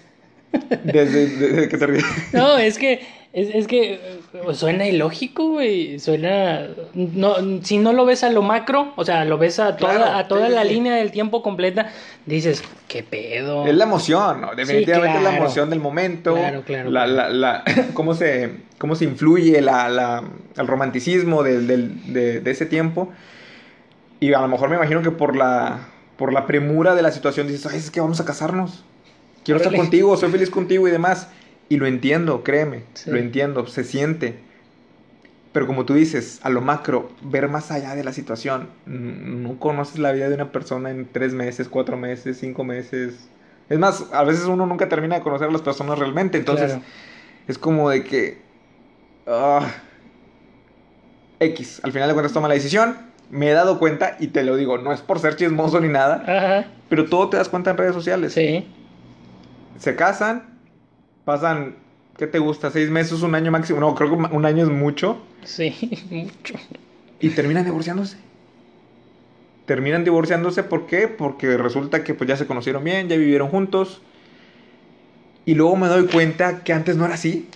[0.84, 2.02] desde, que te.
[2.32, 3.00] No, es que
[3.32, 6.00] es, es que eh, suena ilógico, güey.
[6.00, 6.66] Suena.
[6.94, 10.26] No, si no lo ves a lo macro, o sea, lo ves a toda, a
[10.26, 11.92] toda la línea del tiempo completa,
[12.26, 13.66] dices, ¿qué pedo?
[13.66, 14.54] Es la emoción, ¿no?
[14.56, 16.34] Definitivamente es la emoción del momento.
[16.34, 16.90] Claro, claro.
[16.90, 17.64] La, la, la,
[17.94, 20.24] cómo, se, cómo se influye la, la,
[20.56, 23.10] el romanticismo del, del, de, de ese tiempo.
[24.18, 27.46] Y a lo mejor me imagino que por la, por la premura de la situación
[27.46, 28.84] dices, ay, es que vamos a casarnos.
[29.44, 31.28] Quiero estar contigo, soy feliz contigo y demás.
[31.70, 34.40] Y lo entiendo, créeme, lo entiendo, se siente.
[35.52, 38.68] Pero como tú dices, a lo macro, ver más allá de la situación.
[38.86, 43.28] No conoces la vida de una persona en tres meses, cuatro meses, cinco meses.
[43.68, 46.38] Es más, a veces uno nunca termina de conocer a las personas realmente.
[46.38, 46.76] Entonces,
[47.46, 48.42] es como de que...
[49.28, 49.64] Ah,
[51.38, 52.96] X, al final de cuentas toma la decisión.
[53.30, 56.66] Me he dado cuenta, y te lo digo, no es por ser chismoso ni nada,
[56.88, 58.32] pero todo te das cuenta en redes sociales.
[58.32, 58.66] Sí.
[59.78, 60.49] Se casan,
[61.24, 61.76] pasan,
[62.16, 62.70] ¿qué te gusta?
[62.70, 63.80] ¿Seis meses, un año máximo?
[63.80, 65.18] No, creo que un año es mucho.
[65.44, 65.74] Sí,
[66.10, 66.54] mucho.
[67.20, 68.16] Y terminan divorciándose.
[69.66, 71.06] Terminan divorciándose, ¿por qué?
[71.06, 74.02] Porque resulta que pues ya se conocieron bien, ya vivieron juntos.
[75.44, 77.48] Y luego me doy cuenta que antes no era así.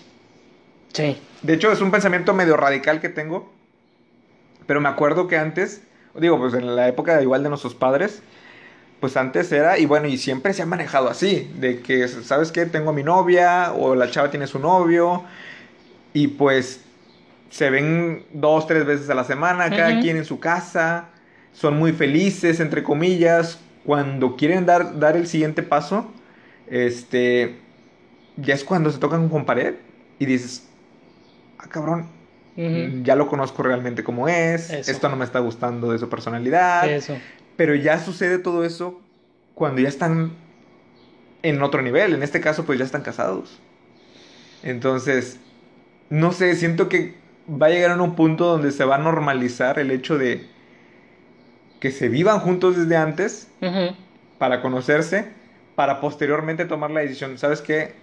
[0.92, 1.16] Sí.
[1.42, 3.52] De hecho, es un pensamiento medio radical que tengo.
[4.66, 5.82] Pero me acuerdo que antes,
[6.14, 8.22] digo, pues en la época igual de nuestros padres,
[9.04, 12.64] pues antes era, y bueno, y siempre se ha manejado así, de que, ¿sabes qué?
[12.64, 15.24] Tengo a mi novia, o la chava tiene su novio,
[16.14, 16.80] y pues
[17.50, 21.10] se ven dos, tres veces a la semana, cada quien en su casa,
[21.52, 26.10] son muy felices, entre comillas, cuando quieren dar, dar el siguiente paso,
[26.66, 27.58] este,
[28.38, 29.74] ya es cuando se tocan con pared,
[30.18, 30.66] y dices,
[31.58, 32.06] ah, cabrón,
[33.02, 37.18] ya lo conozco realmente como es, esto no me está gustando de su personalidad, Eso.
[37.56, 39.00] Pero ya sucede todo eso
[39.54, 40.32] cuando ya están
[41.42, 42.14] en otro nivel.
[42.14, 43.60] En este caso, pues ya están casados.
[44.62, 45.38] Entonces,
[46.10, 47.14] no sé, siento que
[47.48, 50.46] va a llegar a un punto donde se va a normalizar el hecho de
[51.80, 53.48] que se vivan juntos desde antes
[54.38, 55.28] para conocerse,
[55.74, 57.94] para posteriormente tomar la decisión, ¿sabes qué?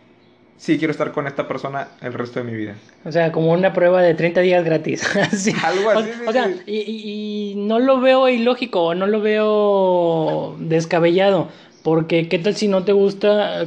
[0.61, 2.75] Sí, quiero estar con esta persona el resto de mi vida.
[3.03, 5.03] O sea, como una prueba de 30 días gratis.
[5.63, 6.09] Algo así.
[6.27, 11.47] O, sea, y, y, no lo veo ilógico, no lo veo descabellado,
[11.81, 13.65] porque ¿qué tal si no te gusta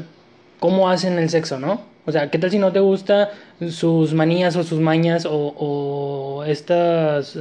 [0.60, 1.80] cómo hacen el sexo, no?
[2.06, 3.32] O sea, ¿qué tal si no te gusta
[3.70, 7.36] sus manías o sus mañas o, o estas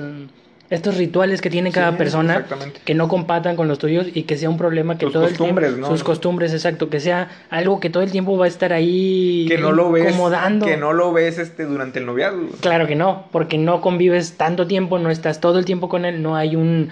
[0.70, 2.46] estos rituales que tiene cada persona
[2.86, 5.62] que no compatan con los tuyos y que sea un problema que todo el tiempo
[5.62, 5.88] ¿no?
[5.88, 9.58] sus costumbres exacto que sea algo que todo el tiempo va a estar ahí que
[9.58, 10.16] no lo ves
[10.64, 12.50] que no lo ves este durante el noviazgo.
[12.62, 16.22] Claro que no porque no convives tanto tiempo no estás todo el tiempo con él
[16.22, 16.90] no hay un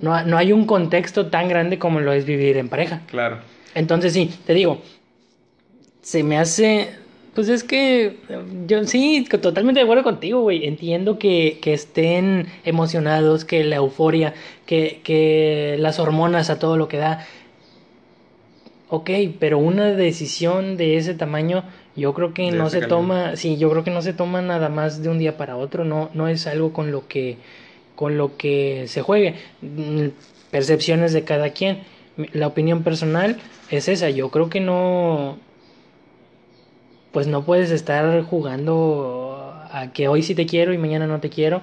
[0.00, 3.00] no, no hay un contexto tan grande como lo es vivir en pareja.
[3.10, 3.38] Claro.
[3.74, 4.82] Entonces sí te digo
[6.02, 6.90] se me hace
[7.36, 8.16] pues es que
[8.66, 10.66] yo sí, totalmente de acuerdo contigo, güey.
[10.66, 14.32] Entiendo que, que, estén emocionados, que la euforia,
[14.64, 17.26] que, que las hormonas a todo lo que da.
[18.88, 23.68] Ok, pero una decisión de ese tamaño, yo creo que no se toma, sí, yo
[23.70, 26.46] creo que no se toma nada más de un día para otro, no, no es
[26.46, 27.36] algo con lo que,
[27.96, 29.34] con lo que se juegue.
[29.60, 30.06] Mm,
[30.50, 31.82] percepciones de cada quien.
[32.32, 33.36] La opinión personal
[33.70, 35.36] es esa, yo creo que no,
[37.16, 41.30] pues no puedes estar jugando a que hoy sí te quiero y mañana no te
[41.30, 41.62] quiero.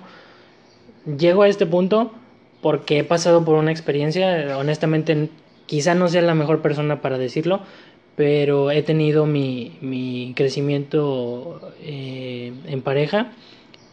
[1.05, 2.11] Llego a este punto
[2.63, 5.29] porque he pasado por una experiencia, honestamente
[5.67, 7.59] quizá no sea la mejor persona para decirlo,
[8.15, 13.31] pero he tenido mi, mi crecimiento eh, en pareja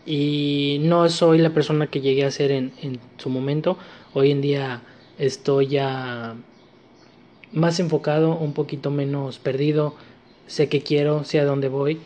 [0.07, 3.77] y no soy la persona que llegué a ser en, en su momento.
[4.15, 4.81] Hoy en día
[5.19, 6.37] estoy ya
[7.53, 9.95] más enfocado, un poquito menos perdido
[10.51, 11.99] sé que quiero, sé a dónde voy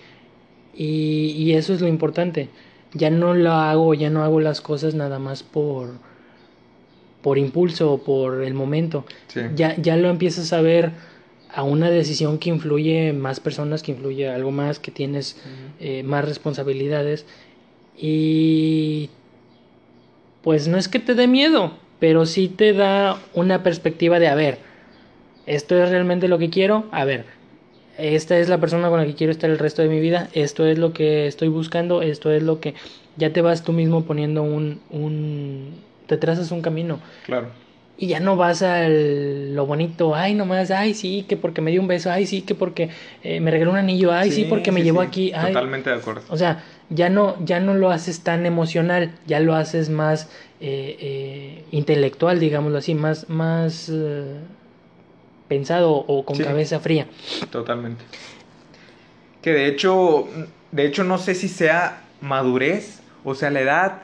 [0.74, 2.48] y, y, eso es lo importante.
[2.92, 5.90] Ya no lo hago, ya no hago las cosas nada más por
[7.24, 9.06] por impulso o por el momento.
[9.56, 10.92] Ya, ya lo empiezas a ver
[11.50, 15.40] a una decisión que influye más personas, que influye algo más, que tienes
[15.80, 17.24] eh, más responsabilidades
[17.96, 19.08] y
[20.42, 24.34] pues no es que te dé miedo, pero sí te da una perspectiva de, a
[24.34, 24.58] ver,
[25.46, 27.24] esto es realmente lo que quiero, a ver,
[27.98, 30.66] esta es la persona con la que quiero estar el resto de mi vida, esto
[30.66, 32.74] es lo que estoy buscando, esto es lo que
[33.16, 35.74] ya te vas tú mismo poniendo un, un
[36.06, 37.00] te trazas un camino.
[37.26, 37.48] Claro.
[37.96, 41.80] Y ya no vas a lo bonito, ay nomás, ay sí, que porque me dio
[41.80, 42.90] un beso, ay sí, que porque
[43.22, 45.30] eh, me regaló un anillo, ay sí, porque me llevó aquí.
[45.30, 46.22] Totalmente de acuerdo.
[46.28, 50.28] O sea, ya no, ya no lo haces tan emocional, ya lo haces más
[50.60, 53.92] eh, eh, intelectual, digámoslo así, más, más
[55.48, 57.06] pensado o con cabeza fría.
[57.50, 58.04] Totalmente.
[59.42, 60.28] Que de hecho,
[60.72, 64.02] de hecho no sé si sea madurez, o sea, la edad,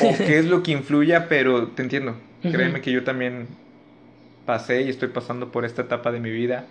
[0.00, 2.16] o qué es lo que influya, pero te entiendo.
[2.42, 3.48] Créeme que yo también
[4.44, 6.66] pasé y estoy pasando por esta etapa de mi vida.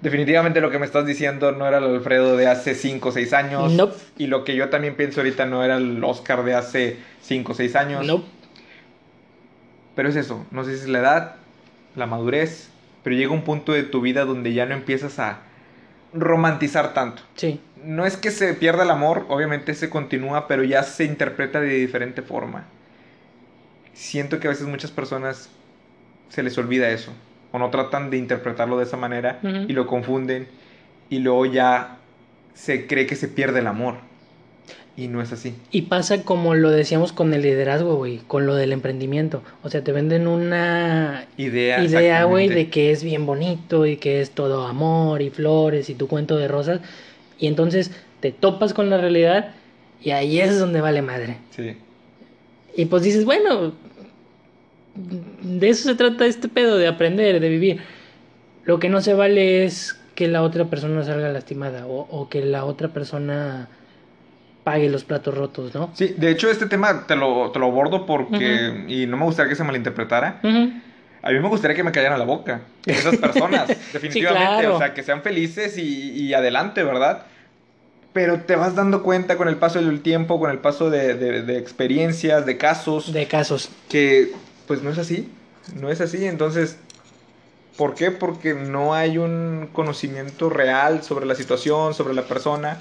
[0.00, 3.32] Definitivamente lo que me estás diciendo no era el Alfredo de hace 5 o 6
[3.34, 3.72] años.
[4.16, 7.54] Y lo que yo también pienso ahorita no era el Oscar de hace 5 o
[7.54, 8.06] 6 años.
[8.06, 8.24] No.
[9.94, 11.36] Pero es eso, no sé si es la edad,
[11.96, 12.70] la madurez,
[13.02, 15.40] pero llega un punto de tu vida donde ya no empiezas a
[16.12, 17.22] romantizar tanto.
[17.34, 17.60] Sí.
[17.84, 21.68] No es que se pierda el amor, obviamente se continúa, pero ya se interpreta de
[21.68, 22.64] diferente forma.
[23.94, 25.50] Siento que a veces muchas personas
[26.28, 27.12] se les olvida eso,
[27.52, 30.46] o no tratan de interpretarlo de esa manera y lo confunden,
[31.08, 31.96] y luego ya
[32.54, 33.96] se cree que se pierde el amor.
[34.96, 35.54] Y no es así.
[35.70, 39.42] Y pasa como lo decíamos con el liderazgo, güey, con lo del emprendimiento.
[39.62, 44.20] O sea, te venden una idea, idea güey, de que es bien bonito y que
[44.20, 46.80] es todo amor y flores y tu cuento de rosas.
[47.38, 49.54] Y entonces te topas con la realidad
[50.02, 51.38] y ahí es donde vale madre.
[51.50, 51.76] Sí.
[52.76, 53.72] Y pues dices, bueno,
[54.94, 57.80] de eso se trata este pedo, de aprender, de vivir.
[58.64, 62.44] Lo que no se vale es que la otra persona salga lastimada o, o que
[62.44, 63.68] la otra persona
[64.64, 65.90] pague los platos rotos, ¿no?
[65.94, 69.50] Sí, de hecho este tema te lo, te lo abordo porque, y no me gustaría
[69.50, 74.66] que se malinterpretara, a mí me gustaría que me callaran la boca, esas personas, definitivamente,
[74.68, 77.24] o sea, que sean felices y, adelante, ¿verdad?
[78.12, 81.58] Pero te vas dando cuenta con el paso del tiempo, con el paso de, de,
[81.58, 83.12] experiencias, de casos.
[83.12, 83.70] De casos.
[83.88, 84.32] Que
[84.66, 85.28] pues no es así,
[85.80, 86.78] no es así, entonces
[87.80, 88.10] ¿Por qué?
[88.10, 92.76] Porque no hay un conocimiento real sobre la situación, sobre la persona.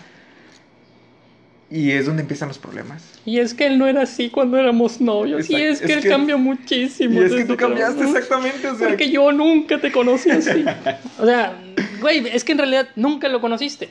[1.72, 3.20] Y es donde empiezan los problemas.
[3.26, 5.50] Y es que él no era así cuando éramos novios.
[5.50, 7.22] y es que él cambió muchísimo.
[7.22, 8.68] Y es que tú cambiaste exactamente.
[8.68, 8.88] O sea...
[8.88, 10.66] Porque yo nunca te conocí así.
[11.20, 11.60] o sea,
[12.02, 13.90] güey, es que en realidad nunca lo conociste.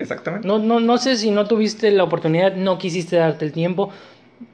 [0.00, 0.48] Exactamente.
[0.48, 3.90] No, no, no sé si no tuviste la oportunidad, no quisiste darte el tiempo,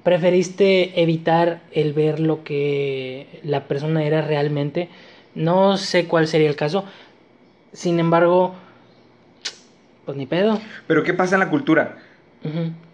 [0.02, 4.90] preferiste evitar el ver lo que la persona era realmente.
[5.34, 6.84] No sé cuál sería el caso.
[7.72, 8.54] Sin embargo,
[10.04, 10.60] pues ni pedo.
[10.86, 11.98] Pero ¿qué pasa en la cultura?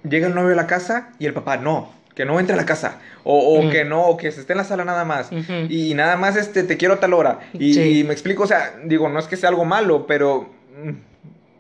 [0.09, 2.67] Llega el novio a la casa y el papá no, que no entre a la
[2.67, 3.01] casa.
[3.25, 5.31] O, o que no, o que se esté en la sala nada más.
[5.69, 7.41] y, nada más este, te quiero a tal hora.
[7.53, 10.51] Y, me explico, o sea, digo, no es que sea algo malo, pero
[10.85, 10.91] mm,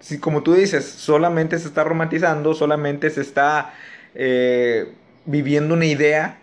[0.00, 3.74] si como tú dices, solamente se está romantizando, solamente se está
[4.14, 4.92] eh,
[5.24, 6.40] viviendo una idea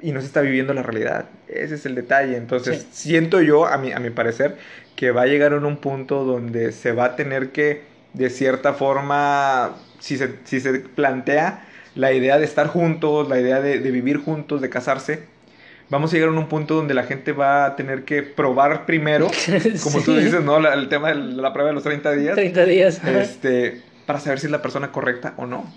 [0.00, 1.26] y no se está viviendo la realidad.
[1.48, 2.36] Ese es el detalle.
[2.36, 4.56] Entonces, siento yo, a mi, a mi parecer,
[4.94, 7.82] que va a llegar en un punto donde se va a tener que,
[8.16, 13.60] de cierta forma, si se, si se plantea la idea de estar juntos, la idea
[13.60, 15.24] de, vivir juntos, de casarse,
[15.90, 19.28] vamos a llegar a un punto donde la gente va a tener que probar primero,
[19.82, 20.56] como tú dices, ¿no?
[20.56, 22.34] el tema de la prueba de los 30 días.
[22.34, 23.04] 30 días.
[23.04, 25.70] Este, para saber si es la persona correcta o no.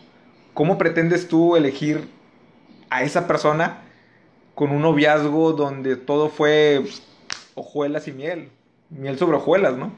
[0.54, 2.08] ¿Cómo pretendes tú elegir
[2.90, 3.82] a esa persona
[4.56, 6.84] con un noviazgo donde todo fue
[7.56, 8.50] hojuelas y miel?
[8.90, 9.94] Miel sobre hojuelas, ¿no?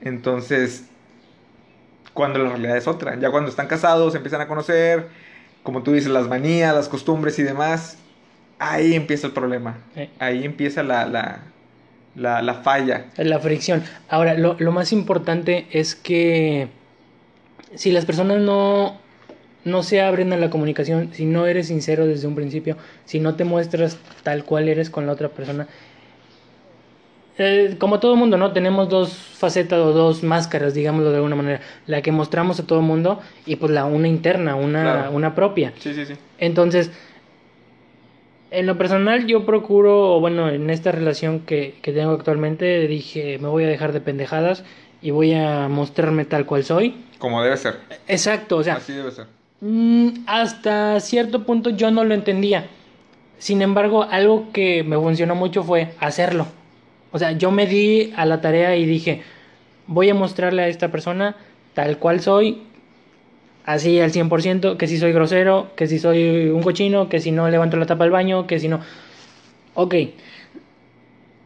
[0.00, 0.84] Entonces,
[2.14, 3.18] cuando la realidad es otra.
[3.18, 5.08] Ya cuando están casados, se empiezan a conocer,
[5.62, 7.98] como tú dices, las manías, las costumbres y demás,
[8.58, 9.78] ahí empieza el problema.
[10.18, 11.40] Ahí empieza la, la,
[12.14, 13.06] la, la, falla.
[13.16, 13.82] La fricción.
[14.08, 16.68] Ahora, lo, lo más importante es que
[17.74, 18.98] si las personas no,
[19.64, 23.34] no se abren a la comunicación, si no eres sincero desde un principio, si no
[23.34, 25.66] te muestras tal cual eres con la otra persona,
[27.38, 28.52] eh, como todo mundo, ¿no?
[28.52, 31.60] Tenemos dos facetas o dos máscaras, digámoslo de alguna manera.
[31.86, 35.72] La que mostramos a todo el mundo y pues la una interna, una, una propia.
[35.78, 36.14] Sí, sí, sí.
[36.38, 36.90] Entonces,
[38.50, 43.48] en lo personal yo procuro, bueno, en esta relación que, que tengo actualmente, dije, me
[43.48, 44.64] voy a dejar de pendejadas
[45.02, 46.94] y voy a mostrarme tal cual soy.
[47.18, 47.74] Como debe ser.
[48.06, 48.76] Exacto, o sea.
[48.76, 49.26] Así debe ser.
[49.60, 52.66] Mm, hasta cierto punto yo no lo entendía.
[53.38, 56.46] Sin embargo, algo que me funcionó mucho fue hacerlo.
[57.14, 59.22] O sea, yo me di a la tarea y dije,
[59.86, 61.36] voy a mostrarle a esta persona
[61.72, 62.64] tal cual soy,
[63.64, 67.48] así al 100%, que si soy grosero, que si soy un cochino, que si no
[67.48, 68.80] levanto la tapa del baño, que si no...
[69.74, 69.94] Ok.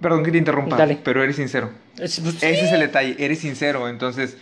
[0.00, 1.68] Perdón que te interrumpa, pero eres sincero.
[1.98, 4.38] Pues, Ese es el detalle, eres sincero, entonces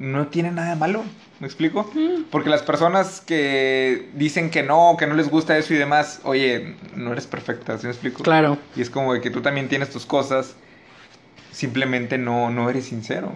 [0.00, 1.04] no tiene nada de malo,
[1.38, 1.88] ¿me explico?
[2.32, 6.74] Porque las personas que dicen que no, que no les gusta eso y demás, oye,
[6.96, 8.24] no eres perfecta, ¿sí me explico?
[8.24, 8.58] Claro.
[8.74, 10.56] Y es como de que tú también tienes tus cosas
[11.54, 13.32] simplemente no, no eres sincero.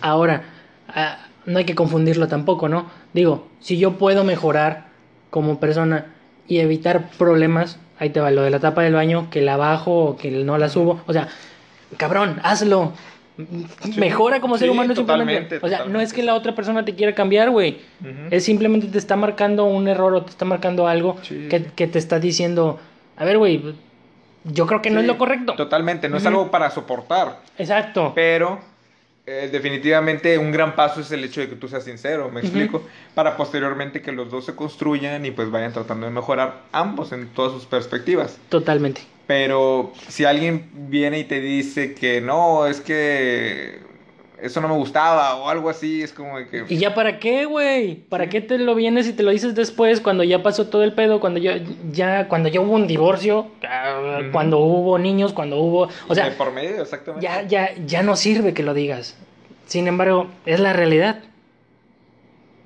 [0.00, 0.44] Ahora,
[0.88, 2.86] ah, no hay que confundirlo tampoco, ¿no?
[3.12, 4.86] Digo, si yo puedo mejorar
[5.30, 6.06] como persona
[6.46, 10.04] y evitar problemas, ahí te va lo de la tapa del baño, que la bajo
[10.04, 11.28] o que no la subo, o sea,
[11.96, 12.92] cabrón, hazlo.
[13.98, 15.58] Mejora como ser humano simplemente.
[15.60, 17.80] O sea, no es que la otra persona te quiera cambiar, güey.
[18.30, 21.16] Es simplemente te está marcando un error o te está marcando algo
[21.50, 22.78] que, que te está diciendo,
[23.14, 23.74] a ver, güey,
[24.52, 25.54] yo creo que no es lo correcto.
[25.54, 27.40] Totalmente, no es algo para soportar.
[27.58, 28.12] Exacto.
[28.14, 28.60] Pero
[29.26, 32.82] eh, definitivamente un gran paso es el hecho de que tú seas sincero, me explico,
[33.14, 37.28] para posteriormente que los dos se construyan y pues vayan tratando de mejorar ambos en
[37.28, 38.38] todas sus perspectivas.
[38.48, 39.02] Totalmente.
[39.26, 43.80] Pero si alguien viene y te dice que no, es que
[44.40, 46.64] eso no me gustaba o algo así, es como de que...
[46.68, 47.94] ¿Y ya para qué, güey?
[47.94, 50.92] ¿Para qué te lo vienes y te lo dices después cuando ya pasó todo el
[50.92, 55.88] pedo, cuando ya, ya, cuando ya hubo un divorcio, ah, cuando hubo niños, cuando hubo...
[56.08, 56.36] O sea...
[56.36, 57.24] por medio, exactamente.
[57.24, 59.16] Ya, ya, ya no sirve que lo digas.
[59.66, 61.20] Sin embargo, es la realidad.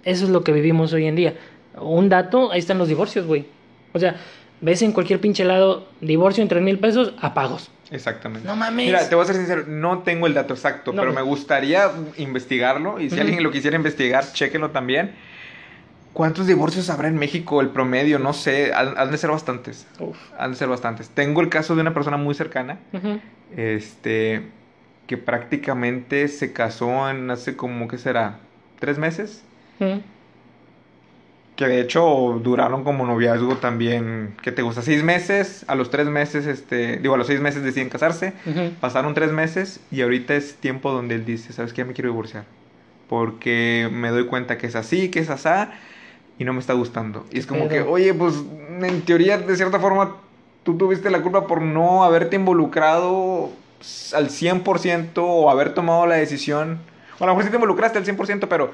[0.05, 1.35] Eso es lo que vivimos hoy en día.
[1.81, 3.47] Un dato, ahí están los divorcios, güey.
[3.93, 4.17] O sea,
[4.61, 7.71] ves en cualquier pinche lado, divorcio en tres mil pesos, apagos.
[7.91, 8.47] Exactamente.
[8.47, 8.87] No mames.
[8.87, 13.01] Mira, te voy a ser sincero, no tengo el dato exacto, pero me gustaría investigarlo.
[13.01, 15.13] Y si alguien lo quisiera investigar, chéquenlo también.
[16.13, 17.61] ¿Cuántos divorcios habrá en México?
[17.61, 19.87] El promedio, no sé, han, de ser bastantes.
[20.39, 21.09] Han de ser bastantes.
[21.11, 22.79] Tengo el caso de una persona muy cercana,
[23.57, 24.43] este,
[25.07, 28.39] que prácticamente se casó en hace como, ¿qué será?
[28.81, 29.45] ¿Tres meses?
[31.61, 34.81] Que de hecho duraron como noviazgo también, ¿qué te gusta?
[34.81, 38.33] Seis meses, a los tres meses, este, digo, a los seis meses deciden casarse,
[38.81, 41.85] pasaron tres meses y ahorita es tiempo donde él dice, ¿sabes qué?
[41.85, 42.45] Me quiero divorciar,
[43.11, 45.73] porque me doy cuenta que es así, que es asá,
[46.39, 47.27] y no me está gustando.
[47.31, 48.37] Y es como que, oye, pues
[48.81, 50.17] en teoría, de cierta forma,
[50.63, 53.51] tú tuviste la culpa por no haberte involucrado
[54.15, 56.79] al 100% o haber tomado la decisión.
[57.19, 58.73] O a lo mejor sí te involucraste al 100%, pero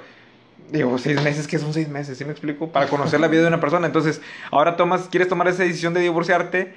[0.71, 2.19] digo, seis meses, que son seis meses?
[2.19, 2.69] ¿Sí me explico?
[2.69, 3.87] Para conocer la vida de una persona.
[3.87, 6.75] Entonces, ahora tomas, quieres tomar esa decisión de divorciarte.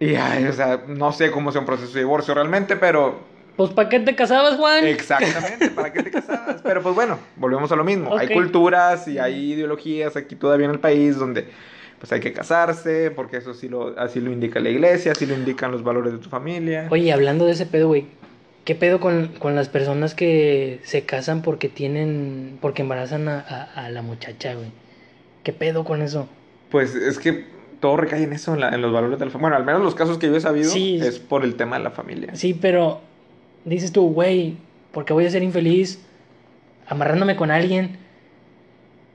[0.00, 3.20] Y, ay, o sea, no sé cómo sea un proceso de divorcio realmente, pero
[3.56, 4.84] Pues ¿para qué te casabas, Juan?
[4.84, 6.60] Exactamente, ¿para qué te casabas?
[6.62, 8.16] Pero pues bueno, volvemos a lo mismo.
[8.16, 11.48] Hay culturas y hay ideologías aquí todavía en el país donde
[12.00, 15.34] pues hay que casarse, porque eso sí lo, así lo indica la iglesia, así lo
[15.34, 16.88] indican los valores de tu familia.
[16.90, 18.06] Oye, hablando de ese pedo, güey,
[18.64, 24.54] ¿qué pedo con, las personas que se casan porque tienen, porque embarazan a, la muchacha,
[24.54, 24.68] güey?
[25.42, 26.28] ¿Qué pedo con eso?
[26.70, 27.44] Pues es que
[27.80, 29.50] todo recae en eso, en, los valores de la familia.
[29.50, 31.90] Bueno, al menos los casos que yo he sabido es por el tema de la
[31.90, 32.34] familia.
[32.34, 33.00] Sí, pero
[33.64, 34.56] dices tú, güey,
[34.92, 36.00] porque voy a ser infeliz
[36.86, 37.98] amarrándome con alguien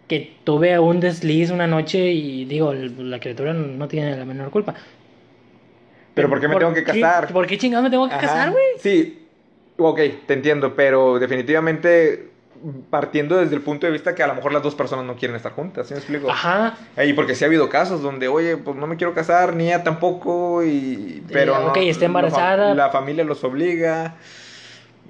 [0.08, 4.76] que tuve un desliz una noche y digo, la criatura no tiene la menor culpa.
[6.14, 7.32] Pero, ¿por qué me tengo que casar?
[7.32, 8.64] ¿Por qué chingados me tengo que casar, güey?
[8.80, 9.19] Sí,
[9.88, 12.30] ok, te entiendo, pero definitivamente
[12.90, 15.36] partiendo desde el punto de vista que a lo mejor las dos personas no quieren
[15.36, 16.30] estar juntas, ¿sí me explico?
[16.30, 16.78] Ajá.
[17.04, 19.84] Y porque sí ha habido casos donde, oye, pues no me quiero casar, ni ella
[19.84, 21.24] tampoco, y...
[21.32, 22.74] Pero eh, ok, está embarazada.
[22.74, 24.16] La, familia los obliga.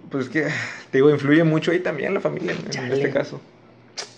[0.09, 0.43] Pues es que,
[0.91, 3.39] te digo, influye mucho ahí también la familia en, este caso.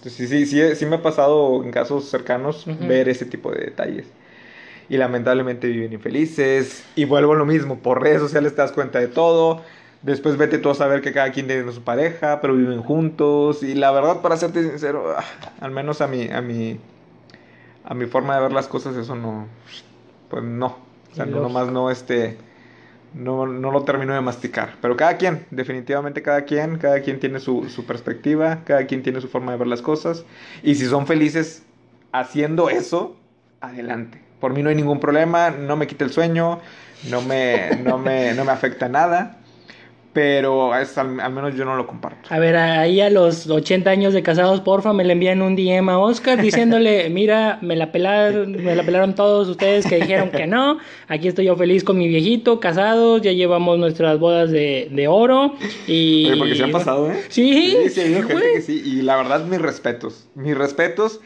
[0.03, 4.07] sí, sí, sí, sí me ha pasado en casos cercanos ver ese tipo de detalles.
[4.89, 6.83] Y lamentablemente viven infelices.
[6.95, 9.61] Y vuelvo a lo mismo, por redes sociales te das cuenta de todo
[10.01, 13.61] Después vete tú a saber que cada quien tiene su pareja, pero viven juntos.
[13.61, 15.23] Y la verdad, para serte sincero, ah,
[15.59, 16.79] al menos a mi, a mi,
[17.85, 19.47] a mi forma de ver las cosas, eso no,
[20.29, 20.77] pues no.
[21.11, 22.37] O sea, no, nomás no, este,
[23.13, 24.73] no, no lo termino de masticar.
[24.81, 29.21] Pero cada quien, definitivamente cada quien, cada quien tiene su, su perspectiva, cada quien tiene
[29.21, 30.25] su forma de ver las cosas.
[30.63, 31.63] Y si son felices
[32.11, 33.17] haciendo eso,
[33.59, 34.19] adelante.
[34.39, 36.59] Por mí no hay ningún problema, no me quita el sueño,
[37.11, 39.37] no me, no me, no me afecta nada
[40.13, 42.33] pero al, menos yo no lo comparto.
[42.33, 45.89] A ver, ahí a los 80 años de casados, porfa, me le envían un DM
[45.89, 50.47] a Oscar diciéndole, mira, me la, pelaron, me la pelaron todos ustedes que dijeron que
[50.47, 55.07] no, aquí estoy yo feliz con mi viejito, casados, ya llevamos nuestras bodas de, de
[55.07, 55.55] oro
[55.87, 56.25] y...
[56.27, 57.23] Oye, porque se han pasado, ¿eh?
[57.29, 61.21] Sí, sí, sí, gente que sí, y la verdad mis respetos, mis respetos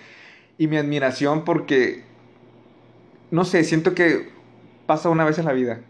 [0.60, 2.04] y mi admiración porque,
[3.32, 4.30] no sé, siento que
[4.86, 5.82] pasa una vez en la vida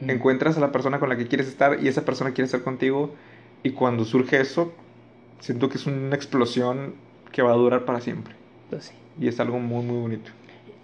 [0.00, 3.14] encuentras a la persona con la que quieres estar y esa persona quiere estar contigo
[3.62, 4.72] y cuando surge eso,
[5.40, 6.94] siento que es una explosión
[7.32, 8.34] que va a durar para siempre.
[8.70, 10.30] Pues y es algo muy, muy bonito.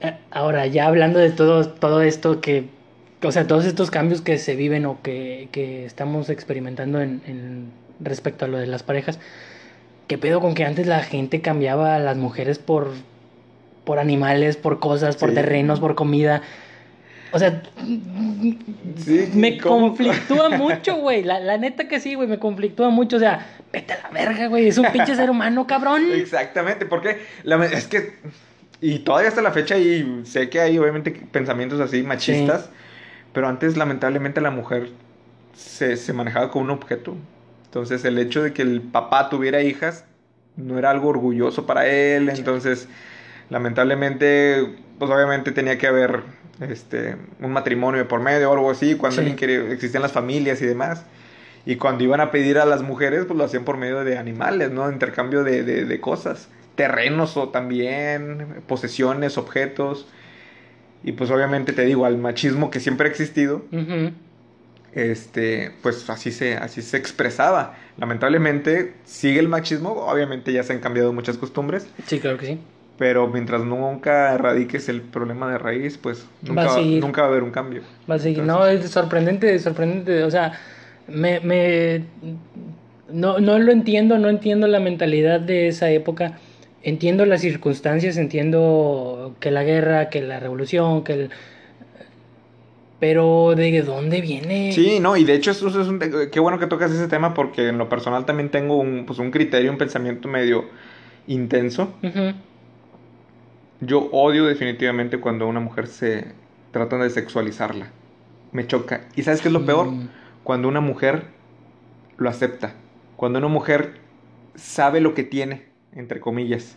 [0.00, 2.68] Eh, ahora, ya hablando de todo, todo esto que,
[3.22, 7.70] o sea, todos estos cambios que se viven o que, que estamos experimentando en, en,
[8.00, 9.18] respecto a lo de las parejas,
[10.08, 12.92] ¿qué pedo con que antes la gente cambiaba a las mujeres por,
[13.84, 16.42] por animales, por cosas, por terrenos, por comida?
[17.33, 17.62] O sea,
[19.35, 21.22] me conflictúa mucho, güey.
[21.22, 23.16] La, la, neta que sí, güey, me conflictúa mucho.
[23.16, 24.68] O sea, vete a la verga, güey.
[24.68, 26.03] Es un pinche ser humano, cabrón.
[26.12, 28.14] Exactamente, porque la, es que.
[28.81, 32.70] Y todavía hasta la fecha, y sé que hay obviamente pensamientos así machistas,
[33.33, 34.89] pero antes, lamentablemente, la mujer
[35.55, 37.14] se, se manejaba como un objeto.
[37.66, 40.05] Entonces, el hecho de que el papá tuviera hijas
[40.57, 42.28] no era algo orgulloso para él.
[42.28, 42.89] Entonces,
[43.49, 46.20] lamentablemente, pues obviamente tenía que haber
[46.61, 51.07] este, un matrimonio por medio o algo así, cuando existían las familias y demás.
[51.64, 54.70] Y cuando iban a pedir a las mujeres, pues lo hacían por medio de animales,
[54.70, 54.92] ¿no?
[54.92, 56.51] Intercambio de, de, cosas.
[56.74, 60.07] Terrenos o también, posesiones, objetos.
[61.03, 63.64] Y pues obviamente te digo, al machismo que siempre ha existido,
[64.92, 67.74] este, pues así se, así se expresaba.
[67.96, 71.86] Lamentablemente sigue el machismo, obviamente ya se han cambiado muchas costumbres.
[72.07, 72.61] Sí, claro que sí
[73.01, 77.42] pero mientras nunca erradiques el problema de raíz, pues nunca va, nunca va a haber
[77.42, 77.80] un cambio.
[78.09, 78.42] Va a seguir.
[78.42, 80.22] no, es sorprendente, sorprendente.
[80.22, 80.53] O sea,
[81.09, 82.05] me, me
[83.11, 86.38] no, no lo entiendo, no entiendo la mentalidad de esa época.
[86.82, 91.30] Entiendo las circunstancias, entiendo que la guerra, que la revolución, que el...
[92.98, 94.72] Pero ¿de dónde viene?
[94.74, 95.98] Sí, no, y de hecho eso es un...
[96.30, 99.30] Qué bueno que tocas ese tema porque en lo personal también tengo un, pues, un
[99.30, 100.66] criterio, un pensamiento medio
[101.26, 101.94] intenso.
[103.81, 106.33] Yo odio definitivamente cuando una mujer se
[106.70, 107.91] trata de sexualizarla.
[108.53, 109.03] Me choca.
[109.16, 109.89] ¿Y sabes qué es lo peor?
[110.45, 111.24] Cuando una mujer
[112.18, 112.74] lo acepta.
[113.16, 113.95] Cuando una mujer
[114.55, 116.76] sabe lo que tiene, entre comillas,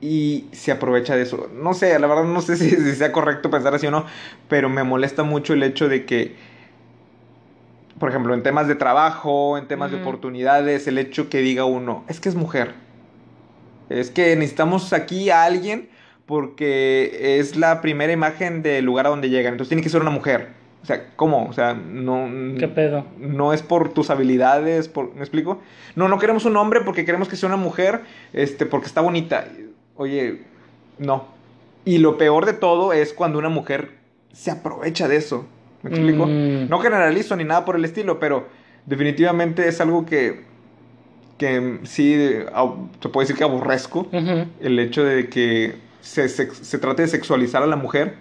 [0.00, 1.50] y se aprovecha de eso.
[1.52, 4.06] No sé, la verdad no sé si, sea correcto pensar así o no,
[4.48, 6.36] pero me molesta mucho el hecho de que,
[7.98, 12.04] por ejemplo, en temas de trabajo, en temas de oportunidades, el hecho que diga uno,
[12.08, 12.74] es que es mujer.
[13.88, 15.88] Es que necesitamos aquí a alguien
[16.30, 19.54] porque es la primera imagen del lugar a donde llegan.
[19.54, 20.50] Entonces tiene que ser una mujer.
[20.80, 21.48] O sea, ¿cómo?
[21.48, 22.30] O sea, no.
[22.56, 23.04] ¿Qué pedo?
[23.18, 25.60] No es por tus habilidades, por, ¿me explico?
[25.96, 28.02] No, no queremos un hombre porque queremos que sea una mujer,
[28.32, 29.44] este, porque está bonita.
[29.96, 30.42] Oye,
[30.98, 31.24] no.
[31.84, 33.90] Y lo peor de todo es cuando una mujer
[34.32, 35.46] se aprovecha de eso.
[35.82, 36.26] ¿Me explico?
[36.28, 36.68] Mm.
[36.68, 38.46] No generalizo ni nada por el estilo, pero
[38.86, 40.42] definitivamente es algo que,
[41.38, 47.08] que sí, se puede decir que aborrezco, el hecho de que se, se, trate de
[47.08, 48.14] sexualizar a la mujer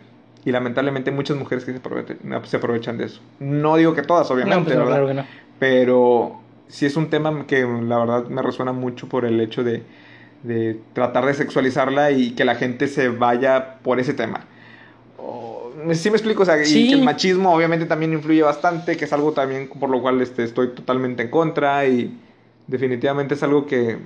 [0.45, 3.21] y lamentablemente muchas mujeres que se aprovechan, se aprovechan de eso.
[3.39, 5.25] No digo que todas, obviamente, pues Claro que no.
[5.59, 9.83] Pero sí es un tema que la verdad me resuena mucho por el hecho de,
[10.43, 14.45] de tratar de sexualizarla y que la gente se vaya por ese tema.
[15.93, 19.13] sí me explico, o sea, y que el machismo obviamente también influye bastante, que es
[19.13, 22.17] algo también por lo cual este, estoy totalmente en contra y
[22.67, 23.97] definitivamente es algo que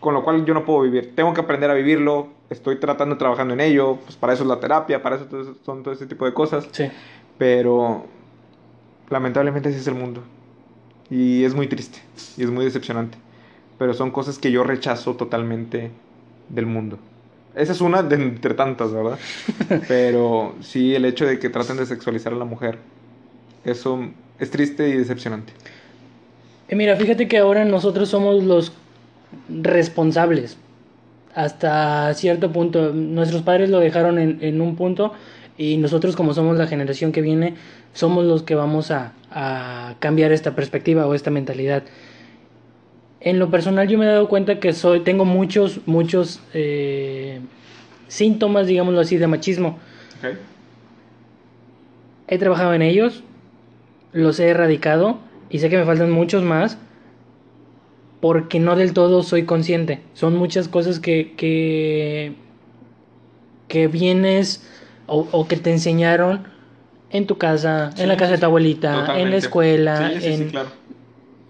[0.00, 1.14] con lo cual yo no puedo vivir.
[1.14, 4.60] Tengo que aprender a vivirlo, estoy tratando, trabajando en ello, pues para eso es la
[4.60, 5.26] terapia, para eso
[5.64, 6.68] son todo ese tipo de cosas.
[6.72, 6.90] Sí.
[7.38, 8.04] Pero
[9.08, 10.22] lamentablemente así es el mundo.
[11.08, 12.00] Y es muy triste,
[12.36, 13.18] y es muy decepcionante.
[13.78, 15.90] Pero son cosas que yo rechazo totalmente
[16.48, 16.98] del mundo.
[17.54, 19.18] Esa es una de entre tantas, ¿verdad?
[19.88, 22.78] Pero sí, el hecho de que traten de sexualizar a la mujer,
[23.64, 24.00] eso
[24.38, 25.52] es triste y decepcionante.
[26.68, 28.72] Y mira, fíjate que ahora nosotros somos los
[29.48, 30.56] responsables.
[31.34, 32.92] Hasta cierto punto.
[32.92, 35.12] Nuestros padres lo dejaron en, en un punto
[35.56, 37.54] y nosotros como somos la generación que viene,
[37.92, 41.82] somos los que vamos a, a cambiar esta perspectiva o esta mentalidad.
[43.20, 47.40] En lo personal yo me he dado cuenta que soy, tengo muchos, muchos eh,
[48.08, 49.78] síntomas, digámoslo así, de machismo.
[52.26, 53.22] He trabajado en ellos,
[54.12, 55.18] los he erradicado
[55.50, 56.78] y sé que me faltan muchos más
[58.20, 60.00] porque no del todo soy consciente.
[60.14, 62.34] Son muchas cosas que, que,
[63.68, 64.66] que vienes
[65.06, 66.46] o, o que te enseñaron
[67.10, 70.12] en tu casa, en la casa de tu abuelita, en la escuela.
[70.20, 70.50] Sí, en...
[70.50, 70.68] claro.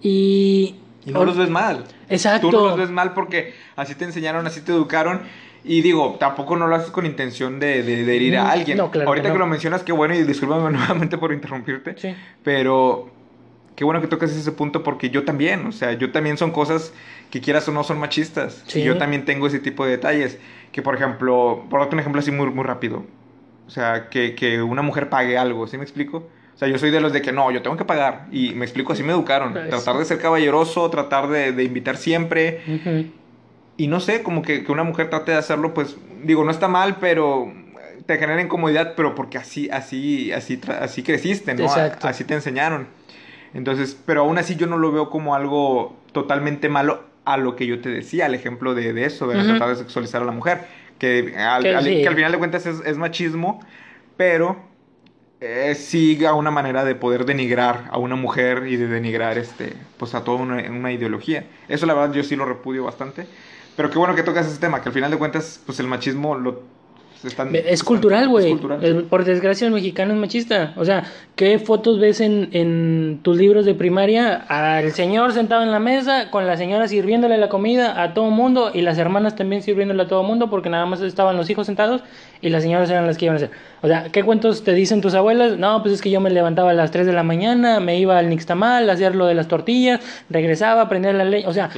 [0.01, 0.77] Y...
[1.05, 1.85] Y no los ves mal.
[2.09, 2.51] Exacto.
[2.51, 5.23] Tú no los ves mal porque así te enseñaron, así te educaron.
[5.64, 8.79] Y digo, tampoco no lo haces con intención de, de, herir a mm, alguien.
[8.79, 11.95] No, claro Ahorita que, lo mencionas, qué bueno, y discúlpame nuevamente por interrumpirte.
[11.99, 12.14] Sí.
[12.43, 13.11] Pero
[13.81, 16.93] qué bueno que toques ese punto porque yo también, o sea, yo también son cosas
[17.31, 18.62] que quieras o no son machistas.
[18.66, 18.83] Sí.
[18.83, 20.39] yo también tengo ese tipo de detalles.
[20.70, 23.07] Que por ejemplo, por darte un ejemplo así muy, muy rápido.
[23.66, 26.28] O sea, que, que una mujer pague algo, ¿sí me explico?
[26.55, 28.26] O sea, yo soy de los de que no, yo tengo que pagar.
[28.31, 29.55] Y me explico, así me educaron.
[29.55, 32.61] Tratar de ser caballeroso, tratar de, de invitar siempre.
[33.78, 36.68] Y no sé, como que, que, una mujer trate de hacerlo, pues, digo, no está
[36.68, 37.51] mal, pero
[38.05, 41.62] te genera incomodidad, pero porque así, así, así, así creciste, ¿no?
[41.62, 42.09] Exacto.
[42.09, 42.99] Así te enseñaron.
[43.55, 47.66] Entonces, pero aún así yo no lo veo como algo totalmente malo a lo que
[47.66, 50.66] yo te decía, al ejemplo de, de eso, de tratar de sexualizar a la mujer
[51.01, 53.61] que al, final de cuentas es, machismo,
[54.16, 54.57] pero
[55.40, 59.72] eh, sí a una manera de poder denigrar a una mujer y de denigrar este,
[59.96, 61.46] pues a toda una, ideología.
[61.68, 63.26] Eso la verdad yo sí lo repudio bastante.
[63.76, 66.36] Pero qué bueno que tocas ese tema, que al final de cuentas, pues el machismo
[66.36, 66.62] lo
[67.66, 68.57] es cultural, güey.
[69.09, 70.73] Por desgracia el mexicano es machista.
[70.77, 71.05] O sea,
[71.37, 74.37] ¿qué fotos ves en, en tus libros de primaria?
[74.49, 78.71] Al señor sentado en la mesa, con la señora sirviéndole la comida a todo mundo
[78.73, 82.03] y las hermanas también sirviéndole a todo mundo porque nada más estaban los hijos sentados
[82.41, 83.51] y las señoras eran las que iban a hacer.
[83.83, 85.59] O sea, ¿qué cuentos te dicen tus abuelas?
[85.59, 88.18] No, pues es que yo me levantaba a las 3 de la mañana, me iba
[88.18, 90.01] al Nixtamal a hacer lo de las tortillas,
[90.31, 91.45] regresaba a prender la ley.
[91.47, 91.68] O sea,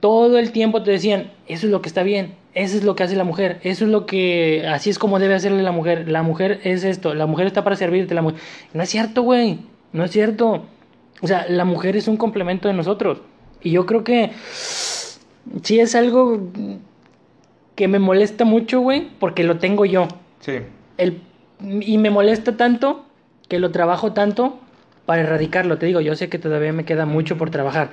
[0.00, 3.02] todo el tiempo te decían, eso es lo que está bien, eso es lo que
[3.02, 6.22] hace la mujer, eso es lo que, así es como debe hacerle la mujer, la
[6.22, 8.40] mujer es esto, la mujer está para servirte, la mujer...
[8.74, 9.60] No es cierto, güey,
[9.92, 10.64] no es cierto.
[11.22, 13.22] O sea, la mujer es un complemento de nosotros.
[13.62, 14.32] Y yo creo que
[15.62, 16.50] sí es algo
[17.74, 20.08] que me molesta mucho, güey, porque lo tengo yo.
[20.40, 20.58] Sí.
[20.98, 21.22] El,
[21.60, 23.06] y me molesta tanto
[23.48, 24.58] que lo trabajo tanto
[25.06, 25.78] para erradicarlo.
[25.78, 27.90] Te digo, yo sé que todavía me queda mucho por trabajar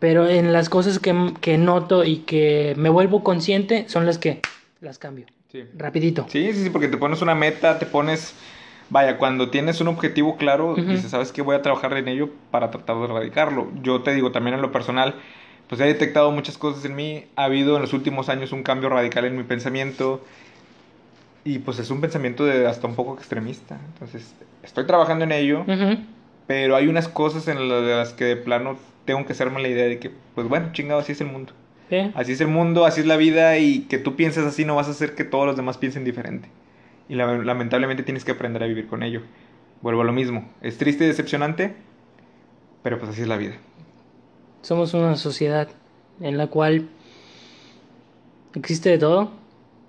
[0.00, 4.40] pero en las cosas que, que, noto y que me vuelvo consciente son las que
[4.80, 5.26] las cambio.
[5.52, 5.64] Sí.
[5.76, 6.26] Rapidito.
[6.28, 8.34] Sí, sí, sí, porque te pones una meta, te pones...
[8.88, 11.42] Vaya, cuando tienes un objetivo claro, dices, ¿sabes qué?
[11.42, 13.68] Voy a trabajar en ello para tratar de erradicarlo.
[13.82, 15.14] Yo te digo, también en lo personal,
[15.68, 17.26] pues he detectado muchas cosas en mí.
[17.36, 20.24] Ha habido en los últimos años un cambio radical en mi pensamiento.
[21.44, 23.78] Y pues es un pensamiento de hasta un poco extremista.
[23.92, 24.34] Entonces,
[24.64, 25.64] estoy trabajando en ello.
[26.48, 28.76] Pero hay unas cosas en las que de plano
[29.10, 31.52] tengo que hacerme la idea de que, pues bueno, chingado, así es el mundo.
[32.14, 34.86] Así es el mundo, así es la vida y que tú pienses así no vas
[34.86, 36.48] a hacer que todos los demás piensen diferente.
[37.08, 39.22] Y lamentablemente tienes que aprender a vivir con ello.
[39.82, 40.48] Vuelvo a lo mismo.
[40.62, 41.74] Es triste y decepcionante,
[42.84, 43.56] pero pues así es la vida.
[44.62, 45.68] Somos una sociedad
[46.20, 46.88] en la cual
[48.54, 49.32] existe de todo.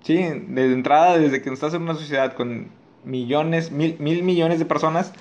[0.02, 2.70] Sí, de entrada, desde que estás en una sociedad con
[3.04, 5.12] millones, mil, mil millones de personas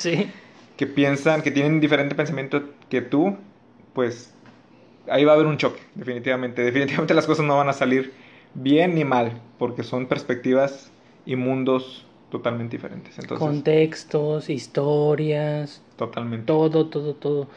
[0.75, 3.37] que piensan, que tienen diferente pensamiento que tú,
[3.93, 4.33] pues
[5.07, 6.61] ahí va a haber un choque, definitivamente.
[6.63, 8.13] Definitivamente las cosas no van a salir
[8.53, 10.91] bien ni mal, porque son perspectivas
[11.25, 13.17] y mundos totalmente diferentes.
[13.19, 15.81] Entonces, Contextos, historias.
[15.97, 16.45] Totalmente.
[16.45, 17.47] Todo, todo, todo.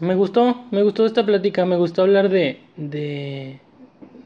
[0.00, 3.58] Me gustó, me gustó esta plática, me gustó hablar de, de,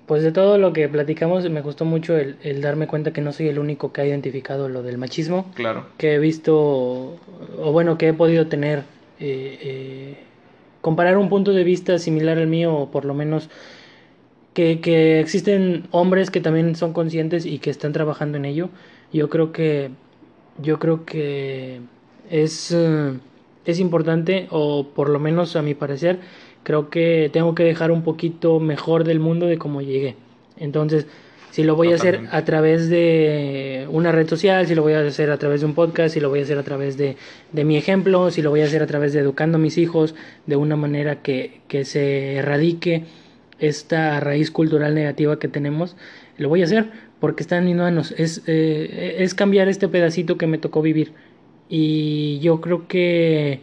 [0.07, 3.33] pues de todo lo que platicamos, me gustó mucho el, el darme cuenta que no
[3.33, 5.51] soy el único que ha identificado lo del machismo.
[5.55, 5.87] Claro.
[5.97, 6.53] Que he visto,
[7.59, 8.81] o bueno, que he podido tener,
[9.19, 10.19] eh, eh,
[10.83, 13.49] comparar un punto de vista similar al mío, o por lo menos
[14.53, 18.69] que, que existen hombres que también son conscientes y que están trabajando en ello.
[19.13, 19.91] Yo creo que,
[20.61, 21.81] yo creo que
[22.31, 23.19] es, eh,
[23.65, 26.21] es importante, o por lo menos a mi parecer,
[26.63, 30.17] creo que tengo que dejar un poquito mejor del mundo de cómo llegué.
[30.57, 31.07] Entonces,
[31.53, 35.07] si lo voy a hacer a través de una red social, si lo voy a
[35.07, 37.19] hacer a través de un podcast, si lo voy a hacer a través de,
[37.53, 40.15] de mi ejemplo, si lo voy a hacer a través de educando a mis hijos
[40.47, 43.05] de una manera que, que se erradique
[43.59, 45.95] esta raíz cultural negativa que tenemos,
[46.39, 46.91] lo voy a hacer
[47.21, 48.15] porque están inhumanos.
[48.17, 51.13] Es, eh, es cambiar este pedacito que me tocó vivir.
[51.69, 53.61] Y yo creo que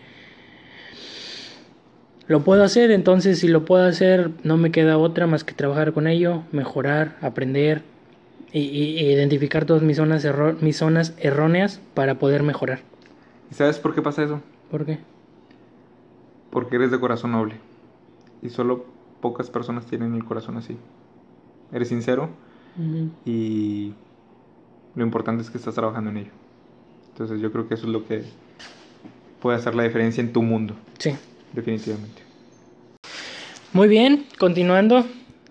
[2.29, 5.93] lo puedo hacer, entonces si lo puedo hacer, no me queda otra más que trabajar
[5.93, 7.81] con ello, mejorar, aprender
[8.53, 8.59] y,
[9.03, 12.79] identificar todas mis zonas, erro- mis zonas erróneas para poder mejorar.
[13.51, 14.41] ¿Y sabes por qué pasa eso?
[14.69, 14.99] ¿Por qué?
[16.51, 17.55] Porque eres de corazón noble.
[18.43, 18.85] Y solo
[19.21, 20.77] pocas personas tienen el corazón así.
[21.73, 22.29] Eres sincero
[23.25, 23.93] y
[24.95, 26.31] lo importante es que estás trabajando en ello.
[27.13, 28.23] Entonces yo creo que eso es lo que
[29.41, 31.15] puede hacer la diferencia en tu mundo, Sí.
[31.53, 32.21] Definitivamente.
[33.73, 35.05] Muy bien, continuando.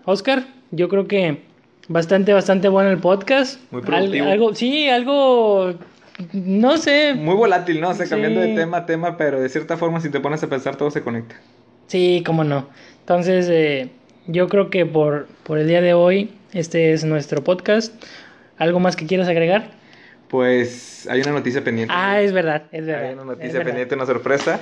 [0.05, 1.41] Oscar, yo creo que
[1.87, 3.59] bastante, bastante bueno el podcast.
[3.71, 4.27] Muy Al- productivo.
[4.27, 5.73] algo, sí, algo,
[6.33, 7.13] no sé.
[7.15, 7.89] Muy volátil, ¿no?
[7.89, 8.49] O sea, cambiando Sí.
[8.49, 11.01] de tema a tema, pero de cierta forma si te pones a pensar todo se
[11.01, 11.35] conecta.
[11.87, 12.67] Sí, cómo no.
[13.01, 13.89] Entonces, eh,
[14.27, 17.93] yo creo que por, por el día de hoy, este es nuestro podcast.
[18.57, 19.71] ¿Algo más que quieras agregar?
[20.27, 21.93] Pues hay una noticia pendiente.
[21.95, 23.07] Ah, es verdad, es verdad.
[23.07, 24.59] Hay una noticia pendiente, una sorpresa.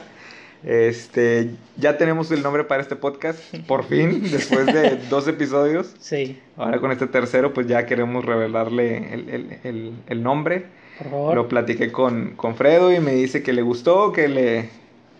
[0.63, 5.93] Este, ya tenemos el nombre para este podcast, por fin, después de dos episodios.
[5.99, 10.65] Sí, Ahora con este tercero, pues ya queremos revelarle el, el- el- el nombre.
[10.97, 11.35] por favor.
[11.35, 14.69] Lo platiqué con, con Fredo y me dice que le gustó, que le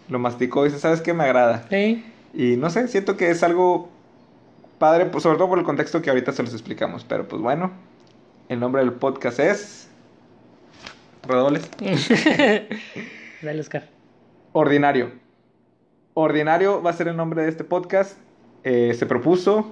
[0.10, 1.14] lo masticó y dice, ¿sabes qué?
[1.14, 1.66] Me agrada.
[1.70, 3.90] Sí, Y no sé, siento que es algo
[4.80, 7.04] padre, pues, sobre todo por el contexto que ahorita se los explicamos.
[7.04, 7.72] Pero pues bueno,
[8.50, 9.88] el nombre del podcast es...
[11.28, 11.70] Redobles.
[13.42, 13.90] Dale, Oscar.
[14.54, 15.12] Ordinario.
[16.20, 18.18] Ordinario va a ser el nombre de este podcast.
[18.64, 19.72] Eh, se propuso,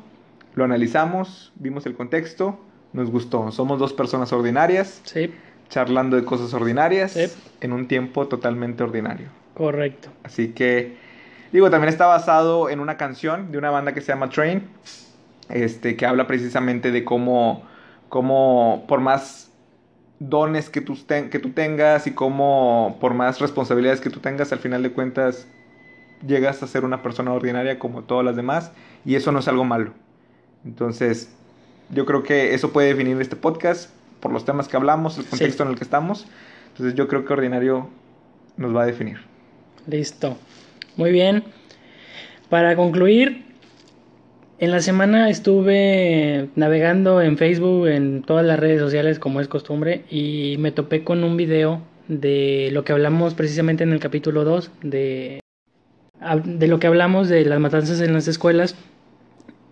[0.53, 2.59] lo analizamos, vimos el contexto,
[2.93, 3.51] nos gustó.
[3.51, 5.33] Somos dos personas ordinarias, Sí,
[5.69, 7.25] charlando de cosas ordinarias, Sí.
[7.61, 9.27] en un tiempo totalmente ordinario.
[9.55, 10.09] correcto.
[10.23, 10.97] Así que,
[11.51, 14.67] digo, también está basado en una canción de una banda que se llama Train,
[15.49, 17.63] este, que habla precisamente de cómo,
[18.09, 19.49] cómo por más
[20.19, 24.51] dones que tú, ten- que tú tengas y cómo por más responsabilidades que tú tengas,
[24.53, 25.47] al final de cuentas
[26.25, 28.71] llegas a ser una persona ordinaria como todas las demás
[29.05, 29.91] y eso no es algo malo.
[30.65, 31.31] Entonces,
[31.91, 35.29] yo creo que eso puede definir este podcast por los temas que hablamos, el Sí.
[35.31, 36.25] contexto en el que estamos.
[36.69, 37.89] Entonces, yo creo que ordinario
[38.57, 39.17] nos va a definir.
[39.87, 40.37] Listo.
[40.97, 41.43] Muy bien.
[42.49, 43.43] Para concluir,
[44.59, 50.05] en la semana estuve navegando en Facebook, en todas las redes sociales como es costumbre,
[50.09, 54.71] y me topé con un video de lo que hablamos precisamente en el capítulo 2,
[54.81, 55.39] de,
[56.43, 58.75] de lo que hablamos de las matanzas en las escuelas.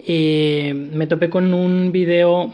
[0.06, 2.52] Y me topé con un video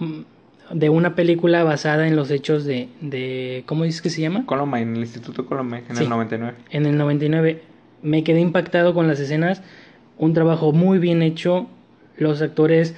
[0.71, 4.45] de una película basada en los hechos de, de ¿cómo dices que se llama?
[4.45, 6.03] Columbine, en el Instituto Columbine, en Sí.
[6.03, 6.57] el 99.
[6.69, 7.61] en el 99.
[8.03, 9.63] Me quedé impactado con las escenas,
[10.17, 11.67] un trabajo muy bien hecho,
[12.17, 12.95] los actores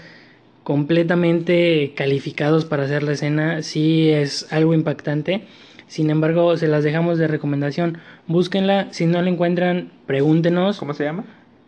[0.63, 5.43] completamente calificados para hacer la escena, sí es algo impactante.
[5.87, 7.97] Sin embargo, se las dejamos de recomendación.
[8.31, 10.77] Búsquenla, si no la encuentran, pregúntenos.
[10.79, 11.23] ¿Cómo se llama?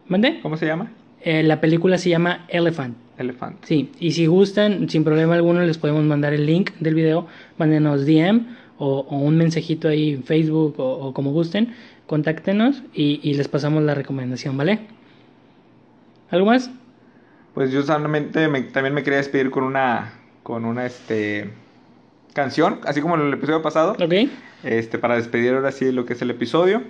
[0.08, 0.40] ¿Mande?
[0.42, 0.92] ¿Cómo se llama?
[1.22, 2.98] Eh, la película se llama Elephant.
[3.18, 3.64] Elephant.
[3.64, 7.28] Sí, y si gustan, sin problema alguno, les podemos mandar el link del video.
[7.58, 8.42] Mándenos DM
[8.78, 11.74] o, o un mensajito ahí en Facebook o, o como gusten.
[12.08, 14.80] Contáctenos y, y les pasamos la recomendación, ¿vale?
[16.30, 16.72] ¿Algo más?
[17.54, 21.50] Pues yo solamente me- también me quería despedir con una con una este
[22.34, 24.30] canción, así como en el episodio pasado, ¿Ok?
[24.64, 26.82] este para despedir ahora sí lo que es el episodio.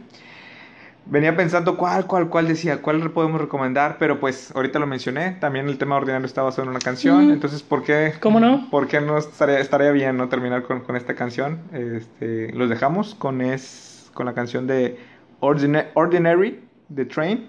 [1.06, 5.32] Venía pensando cuál, cuál, cuál decía, cuál le podemos recomendar, pero pues ahorita lo mencioné,
[5.32, 8.14] también el tema ordinario está basado en una canción, entonces ¿por qué?
[8.22, 8.70] ¿Cómo no?
[8.72, 11.60] ¿Por qué no estaría, estaría bien no terminar con, con esta canción?
[11.74, 14.98] Este, los dejamos con es con la canción de
[15.42, 17.48] Ordina- Ordinary de Train.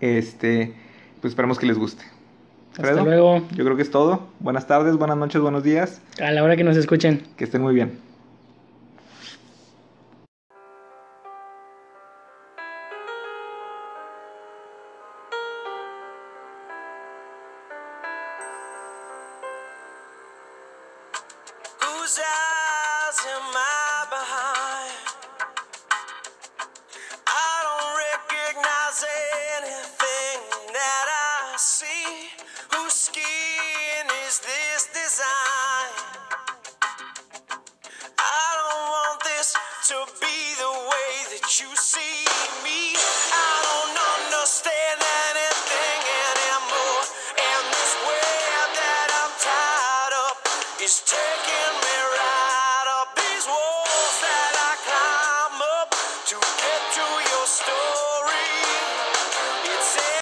[0.00, 0.72] Este,
[1.20, 2.04] pues esperemos que les guste.
[2.88, 3.42] Hasta luego.
[3.54, 4.28] Yo creo que es todo.
[4.40, 6.00] Buenas tardes, buenas noches, buenos días.
[6.20, 7.22] A la hora que nos escuchen.
[7.36, 8.09] Que estén muy bien.